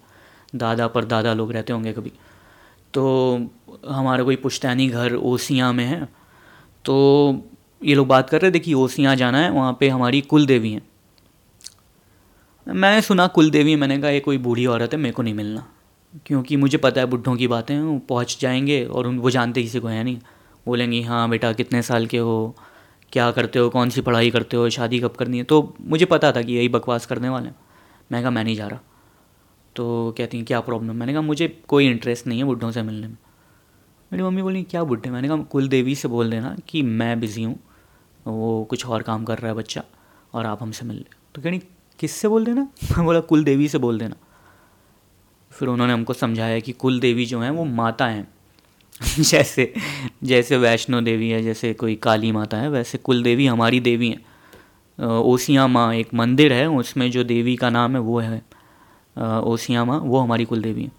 दादा 0.54 0.86
पर 0.86 1.04
दादा 1.04 1.34
लोग 1.34 1.52
रहते 1.52 1.72
होंगे 1.72 1.92
कभी। 1.92 2.12
तो 2.94 3.02
हमारा 3.88 4.24
कोई 4.24 4.36
पुश्तैनी 4.36 4.88
घर 4.88 5.14
ओसियाँ 5.14 5.72
में 5.72 5.84
है 5.84 6.08
तो 6.84 6.94
ये 7.84 7.94
लोग 7.94 8.06
बात 8.06 8.30
कर 8.30 8.40
रहे 8.40 8.50
थे 8.50 8.58
कि 8.58 8.74
ओसियाँ 8.74 9.16
जाना 9.16 9.38
है, 9.38 9.50
वहाँ 9.50 9.76
पे 9.80 9.88
हमारी 9.88 10.20
कुल 10.20 10.46
देवी 10.46 10.72
हैं। 10.72 10.82
मैंने 12.68 13.02
सुना 13.02 13.26
कुल 13.26 13.50
देवी 13.50 13.76
मैंने 13.76 13.98
कहा, 13.98 14.10
ये 14.10 14.20
कोई 14.20 14.38
बूढ़ी 14.38 14.66
औरत 14.66 14.92
है, 14.92 14.98
मेरे 14.98 15.12
को 15.12 15.22
नहीं 15.22 15.34
मिलना। 15.34 15.66
क्योंकि 16.26 16.56
मुझे 16.56 16.78
पता 16.78 17.00
है 17.00 17.06
बुढ़ों 17.06 17.36
की 17.36 17.48
बातें 17.48 17.80
वो 17.80 17.98
पहुँच 17.98 18.38
जाएँगे 18.40 18.84
और 18.84 19.06
उन, 19.06 19.18
वो 19.18 19.30
जानते 19.30 19.62
किसी 19.62 19.80
को 19.80 19.88
है 19.88 20.04
नहीं। 20.04 20.18
बोलेंगी 20.66 21.02
हाँ 21.02 21.28
बेटा, 21.28 21.52
कितने 21.52 21.82
साल 21.82 22.06
के 22.06 22.18
हो, 22.18 22.56
क्या 23.12 23.30
करते 23.30 23.58
हो, 23.58 23.68
कौन 23.68 23.90
सी 23.90 24.00
पढ़ाई 24.00 24.30
करते 24.30 24.56
हो, 24.56 24.70
शादी 24.70 24.98
कब 24.98 25.10
करनी 25.10 25.38
है? 25.38 25.44
तो 25.44 25.74
मुझे 25.80 26.04
पता 26.04 26.32
था 26.32 26.42
कि 26.42 26.52
यही 26.52 26.68
बकवास 26.68 27.06
करने 27.06 27.28
वाले 27.28 27.46
हैं। 27.46 27.56
मैं 28.12 28.22
कहा, 28.22 28.30
मैं 28.30 28.44
नहीं 28.44 28.56
जा 28.56 28.66
रहा। 28.66 28.80
तो 29.76 30.14
कहती 30.18 30.36
हैं, 30.36 30.46
क्या 30.46 30.60
प्रॉब्लम 30.60 30.96
मैंने 30.96 31.12
कहा, 31.12 31.22
मुझे 31.22 31.62
कोई 31.68 31.86
इंटरेस्ट 31.86 32.26
नहीं 32.26 32.38
है 32.38 32.44
बुढ़ों 32.44 32.70
से 32.70 32.82
मिलने 32.82 33.08
में. 33.08 33.16
मेरी 34.12 34.24
मम्मी 34.24 34.42
बोली, 34.42 34.62
क्या 34.62 34.84
बुढ़े 34.84 35.10
मैंने 35.10 35.28
कहा 35.28 35.36
कुल 35.36 35.68
देवी 35.68 35.94
से 35.94 36.08
बोल 36.08 36.30
देना 36.30 36.56
कि 36.68 36.82
मैं 36.82 37.20
बिज़ी 37.20 37.42
हूँ, 37.42 37.60
वो 38.26 38.64
कुछ 38.64 38.86
और 38.86 39.02
काम 39.02 39.24
कर 39.24 39.38
रहा 39.38 39.46
है 39.46 39.54
बच्चा, 39.54 39.82
और 40.34 40.46
आप 40.46 40.62
हमसे 40.62 40.86
मिल 40.86 40.96
ले। 40.96 41.04
तो 41.34 41.42
कह 41.42 41.58
किससे 41.98 42.28
बोल 42.28 42.44
देना? 42.44 42.68
मैं 42.96 43.04
बोला 43.04 43.20
कुल 43.20 43.44
देवी 43.44 43.68
से 43.68 43.78
बोल 43.78 43.98
देना। 43.98 44.16
फिर 45.50 45.68
उन्होंने 45.68 45.92
हमको 45.92 46.12
समझाया 46.12 46.60
कि 46.60 46.72
कुल 46.72 47.00
देवी 47.00 47.26
जो 47.26 47.40
हैं, 47.40 47.50
वो 47.50 47.64
माता 47.64 48.06
हैं। 48.06 48.28
जैसे 49.20 49.74
जैसे 50.24 50.56
वैष्णो 50.56 51.00
देवी 51.00 51.30
है, 51.30 51.42
जैसे 51.42 51.74
कोई 51.74 51.94
काली 51.94 52.32
माता 52.32 52.56
है, 52.56 52.70
वैसे 52.70 52.98
कुल 52.98 53.22
देवी 53.22 53.46
हमारी 53.46 53.80
देवी 53.80 54.08
हैं। 54.08 54.26
ओसिया 55.06 55.66
माँ 55.66 55.94
एक 55.94 56.14
मंदिर 56.14 56.52
है, 56.52 56.70
उसमें 56.70 57.10
जो 57.10 57.24
देवी 57.24 57.56
का 57.56 57.70
नाम 57.70 57.92
है, 57.92 58.00
वो 58.00 58.20
है। 58.20 58.55
ओसिया 59.16 59.84
माँ 59.84 59.98
वो 60.00 60.18
हमारी 60.18 60.44
कुल 60.44 60.62
देवी 60.62 60.82
हैं। 60.82 60.92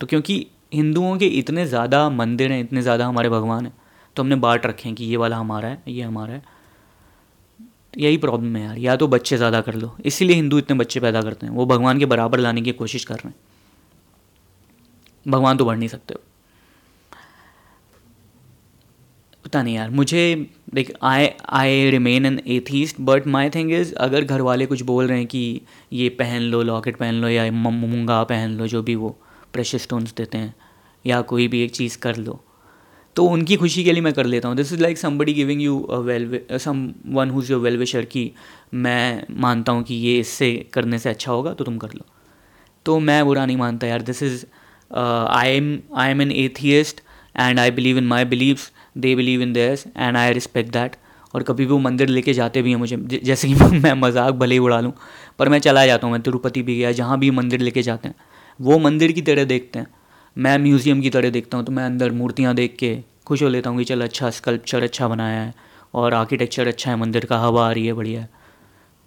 तो 0.00 0.06
क्योंकि 0.06 0.46
हिंदुओं 0.74 1.16
के 1.18 1.26
इतने 1.28 1.66
ज़्यादा 1.66 2.08
मंदिर 2.10 2.52
हैं, 2.52 2.60
इतने 2.60 2.82
ज़्यादा 2.82 3.06
हमारे 3.06 3.28
भगवान 3.28 3.66
हैं 3.66 3.74
तो 4.16 4.22
हमने 4.22 4.36
बांट 4.36 4.66
रखे 4.66 4.88
हैं 4.88 4.94
कि 4.96 5.04
ये 5.04 5.16
वाला 5.16 5.36
हमारा 5.36 5.68
है, 5.68 5.82
ये 5.88 6.02
हमारा 6.02 6.32
है। 6.32 6.42
यही 7.98 8.16
प्रॉब्लम 8.18 8.56
है 8.56 8.62
यार, 8.64 8.78
या 8.78 8.96
तो 8.96 9.06
बच्चे 9.08 9.36
ज़्यादा 9.36 9.60
कर 9.60 9.74
लो। 9.74 9.94
इसीलिए 10.04 10.36
हिंदू 10.36 10.58
इतने 10.58 10.76
बच्चे 10.78 11.00
पैदा 11.00 11.22
करते 11.22 11.46
हैं। 11.46 11.52
वो 11.52 11.66
भगवान 11.66 11.98
के 11.98 12.06
बराबर 12.06 12.38
लाने 12.38 12.60
की 12.62 12.72
कोशिश 12.74 13.04
कर 13.04 13.14
रहे 13.14 13.28
हैं। 13.28 13.34
भगवान 15.26 15.56
तो 15.56 15.64
बढ़ 15.64 15.76
नहीं 15.78 15.88
सकते 15.88 16.14
हो 16.14 16.20
पता 19.50 19.62
नहीं 19.62 19.74
यार, 19.74 19.88
मुझे 19.90 20.46
देख 20.74 20.90
I 21.02 21.28
I 21.50 21.90
remain 21.90 22.26
an 22.26 22.38
atheist 22.48 22.96
but 23.00 23.26
my 23.26 23.48
thing 23.50 23.72
is 23.72 23.92
अगर 23.96 24.24
घर 24.24 24.40
वाले 24.40 24.66
कुछ 24.66 24.82
बोल 24.82 25.06
रहे 25.06 25.18
हैं 25.18 25.26
कि 25.26 25.60
ये 25.92 26.08
पहन 26.18 26.42
लो 26.42 26.62
लॉकेट 26.62 26.96
पहन 26.96 27.14
लो, 27.14 27.28
या 27.28 27.50
मूँगा 27.52 28.22
पहन 28.24 28.50
लो, 28.50 28.66
जो 28.66 28.82
भी 28.82 28.94
वो 28.94 29.08
प्रेशर 29.52 29.78
स्टोन्स 29.78 30.14
देते 30.16 30.38
हैं, 30.38 30.54
या 31.04 31.20
कोई 31.22 31.48
भी 31.48 31.62
एक 31.64 31.74
चीज़ 31.74 31.98
कर 31.98 32.16
लो 32.18 32.40
तो 33.16 33.24
उनकी 33.26 33.56
खुशी 33.56 33.84
के 33.84 33.92
लिए 33.92 34.02
मैं 34.02 34.12
कर 34.14 34.26
लेता 34.26 34.48
हूँ। 34.48 34.56
This 34.56 34.72
is 34.72 34.80
like 34.82 34.98
somebody 34.98 35.32
giving 35.34 35.62
you 35.62 35.76
well 36.04 36.40
someone 37.08 37.30
who's 37.30 37.52
your 37.52 37.60
well 37.60 37.76
wisher 37.78 38.04
कि 38.06 38.30
मैं 38.76 39.24
मानता 39.40 39.72
हूँ 39.72 39.82
कि 39.84 39.94
ये 39.96 40.18
इससे 40.18 40.54
करने 40.74 40.98
से 40.98 41.08
अच्छा 41.10 41.32
होगा 41.32 41.52
तो 41.54 41.64
तुम 41.64 41.78
कर 41.78 41.94
लो। 41.94 42.06
तो 42.86 42.98
मैं 43.00 43.24
बुरा 43.26 43.46
नहीं 43.46 43.56
मानता 43.56 43.86
यार। 43.86 44.02
This 44.02 44.22
is 44.22 44.44
I 44.90 45.56
am 45.56 45.78
I 45.96 46.10
am 46.10 46.22
an 46.22 46.32
atheist 46.32 47.00
and 47.36 47.58
I 47.60 47.70
believe 47.70 47.98
in 47.98 48.06
my 48.06 48.24
beliefs 48.24 48.70
they 48.96 49.14
believe 49.14 49.42
in 49.42 49.52
theirs 49.52 49.86
and 49.96 50.16
I 50.16 50.32
respect 50.32 50.72
that 50.72 50.96
और 51.34 51.42
कभी 51.42 51.64
भी 51.66 51.72
वो 51.72 51.78
मंदिर 51.78 52.08
लेके 52.08 52.32
जाते 52.32 52.62
भी 52.62 52.70
हैं 52.70 52.76
मुझे 52.76 52.96
जैसे 53.24 53.48
कि 53.48 53.54
मैं 53.78 53.92
मज़ाक 53.94 54.34
भले 54.34 54.54
ही 54.54 54.58
उड़ा 54.58 54.80
लूँ, 54.80 54.92
पर 55.38 55.48
मैं 55.48 55.58
चला 55.58 55.86
जाता 55.86 56.06
हूँ, 56.06 56.12
मैं 56.12 56.22
तिरुपति 56.22 56.62
भी 56.62 56.76
गया, 56.78 56.92
जहाँ 56.92 57.18
भी 57.18 57.30
मंदिर 57.30 57.60
लेके 57.60 57.82
जाते 57.82 58.08
हैं, 58.08 58.14
वो 58.60 58.78
मंदिर 58.78 59.12
की 59.12 59.22
तरह 59.22 59.44
देखते 59.44 59.78
हैं। 59.78 59.86
मैं 60.36 60.58
म्यूज़ियम 60.58 61.00
की 61.00 61.10
तरह 61.10 61.30
देखता 61.30 61.56
हूँ 61.58 61.66
तो 61.66 61.72
मैं 61.72 61.84
अंदर 61.84 62.12
मूर्तियाँ 62.12 62.54
देख 62.54 62.76
के 62.78 62.96
खुश 63.26 63.42
हो 63.42 63.48
लेता 63.48 63.70
हूँ 63.70 63.78
कि 63.78 63.84
चल 63.84 64.00
अच्छा 64.00 64.30
स्कल्पचर 64.30 64.82
अच्छा 64.82 65.08
बनाया 65.08 65.40
है 65.40 65.54
और 65.94 66.14
आर्किटेक्चर 66.14 66.68
अच्छा 66.68 66.90
है, 66.90 66.96
मंदिर 66.96 67.24
का 67.24 67.38
हवा 67.38 67.68
आ 67.68 67.72
रही 67.72 67.86
है, 67.86 67.92
बढ़िया 67.92 68.20
है। 68.20 68.28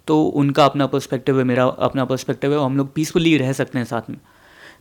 तो 0.08 0.22
उनका 0.22 0.64
अपना 0.64 0.86
पर्सपेक्टिव 0.86 1.38
है, 1.38 1.44
मेरा 1.44 1.64
अपना 1.64 2.04
पर्सपेक्टिव 2.04 2.52
है 2.52 2.58
और 2.58 2.64
हम 2.66 2.76
लोग 2.76 2.92
पीसफुली 2.94 3.36
रह 3.38 3.52
सकते 3.52 3.78
हैं 3.78 3.84
साथ 3.84 4.10
में। 4.10 4.16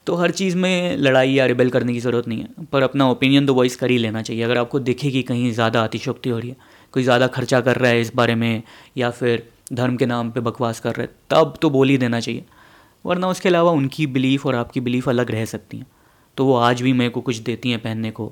तो 0.08 0.16
हर 0.16 0.32
चीज़ 0.32 0.56
में 0.58 0.98
लड़ाई 0.98 1.32
या 1.32 1.46
रिबेल 1.46 1.70
करने 1.70 1.94
की 1.94 2.00
ज़रूरत 2.00 2.28
नहीं 2.28 2.40
है। 2.40 2.66
पर 2.72 2.84
अपना 2.84 3.10
ओपिनियन 3.10 3.46
तो 3.46 3.54
वॉइस 3.54 3.76
कर 3.76 3.92
ही 3.92 3.98
लेना 3.98 4.22
चाहिए। 4.22 4.44
अगर 4.44 4.58
आपको 4.58 4.80
दिखे 4.82 5.12
कि 5.12 5.22
कहीं 5.24 5.52
ज़्यादा 5.52 5.84
अतिशोक्ति 5.84 6.30
हो 6.30 6.40
रही 6.40 6.50
है, 6.50 6.56
कोई 6.94 7.04
ज़्यादा 7.04 7.28
खर्चा 7.30 7.62
कर 7.62 7.78
रहा 7.78 7.92
है 7.92 8.02
इस 8.02 8.14
बारे 8.16 8.36
में, 8.36 8.64
या 8.98 9.10
फिर 9.12 9.48
धर्म 9.74 9.96
के 9.98 10.06
नाम 10.06 10.32
पे 10.32 10.40
बकवास 10.42 10.80
कर 10.80 10.96
रहे 10.96 11.08
तब 11.30 11.58
तो 11.62 11.70
बोल 11.70 11.90
ही 11.90 11.98
देना 11.98 12.20
चाहिए। 12.20 12.44
वरना 13.06 13.28
उसके 13.28 13.50
अलावा 13.50 13.72
उनकी 13.72 14.08
बिलीफ 14.10 14.46
और 14.46 14.56
आपकी 14.56 14.80
बिलीफ 14.80 15.10
अलग 15.10 15.32
रह 15.32 15.46
सकती 15.46 15.78
हैं। 15.78 15.86
तो 16.38 16.46
वो 16.46 16.56
आज 16.58 16.82
भी 16.82 16.94
मेरे 16.94 17.10
को 17.10 17.22
कुछ 17.22 17.38
देती 17.40 17.72
हैं 17.72 17.80
पहनने 17.82 18.12
को, 18.12 18.32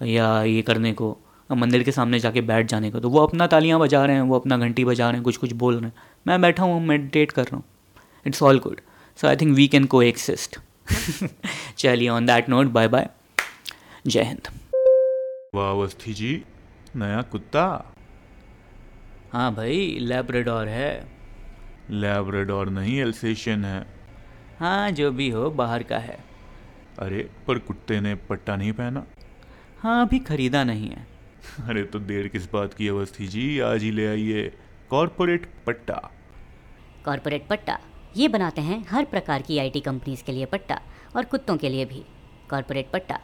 या 0.00 0.42
ये 0.44 0.62
करने 0.62 0.92
को, 0.92 1.16
मंदिर 1.50 1.82
के 1.82 1.92
सामने 1.92 2.18
जाके 2.18 2.40
बैठ 2.42 2.66
जाने 2.66 2.90
को। 2.90 3.00
तो 3.00 3.08
वो 3.10 3.20
अपना 3.20 3.46
तालियाँ 3.46 3.80
बजा 3.80 4.04
रहे 4.04 4.16
हैं, 4.16 4.22
वो 4.22 4.38
अपना 4.38 4.56
घंटी 4.58 4.84
बजा 4.84 5.06
रहे 5.06 5.14
हैं 5.14 5.24
कुछ 5.24 5.36
कुछ 5.36 5.52
बोल 5.54 5.74
रहे 5.74 5.84
हैं। 5.84 5.92
मैं 6.26 6.40
बैठा 6.42 6.62
हूँ, 6.62 6.80
मेडिटेट 6.86 7.32
कर 7.32 7.44
रहा 7.44 7.56
हूँ। 7.56 7.64
It's 8.26 8.42
all 8.42 8.58
good 8.58 8.80
so 9.18 9.28
I 9.28 9.36
think 9.36 9.56
we 9.56 9.66
can 9.68 9.84
coexist 10.02 10.58
चलिए 11.78 12.08
on 12.08 12.26
that 12.26 12.48
note 12.48 12.66
bye 12.66 12.88
bye 12.88 13.08
जय 14.06 14.22
हिंद. 14.22 14.48
वाह 15.54 15.70
अवस्थी 15.70 16.14
जी 16.14 16.44
नया 16.96 17.22
कुत्ता? 17.22 17.94
हाँ 19.32 19.54
भाई 19.54 19.98
लेब्रेडोर 20.00 20.68
है. 20.68 21.08
लेब्रेडोर 21.90 22.68
नहीं 22.68 23.00
एल्सेशियन 23.00 23.64
है. 23.64 23.86
हाँ 24.58 24.90
जो 24.90 25.10
भी 25.12 25.30
हो 25.30 25.50
बाहर 25.50 25.82
का 25.82 25.98
है. 25.98 26.18
अरे 26.98 27.30
पर 27.46 27.58
कुत्ते 27.58 28.00
ने 28.00 28.14
पट्टा 28.14 28.56
नहीं 28.56 28.72
पहना? 28.72 29.06
हाँ 29.82 30.06
अभी 30.06 30.18
खरीदा 30.18 30.64
नहीं 30.64 30.90
है. 30.90 31.06
अरे 31.68 31.82
तो 31.84 31.98
देर 31.98 32.28
किस 32.28 32.52
बात 32.52 32.74
की 32.74 32.88
अवस्थी 32.88 33.28
जी? 33.28 33.58
आज 33.60 33.82
ही 33.82 33.90
ले 33.90 34.06
आइए 34.06 34.52
कॉरपोरेट 34.90 35.46
पट्टा. 35.66 36.10
कॉरपोरेट 37.04 37.46
पट्टा? 37.48 37.78
ये 38.16 38.26
बनाते 38.28 38.60
हैं 38.60 38.84
हर 38.90 39.04
प्रकार 39.04 39.42
की 39.42 39.58
आईटी 39.58 39.80
कंपनीज़ 39.80 40.22
के 40.24 40.32
लिए 40.32 40.44
पट्टा 40.46 40.80
और 41.16 41.24
कुत्तों 41.24 41.56
के 41.56 41.68
लिए 41.68 41.84
भी 41.84 42.02
कॉरपोरेट 42.50 42.90
पट्टा। 42.90 43.18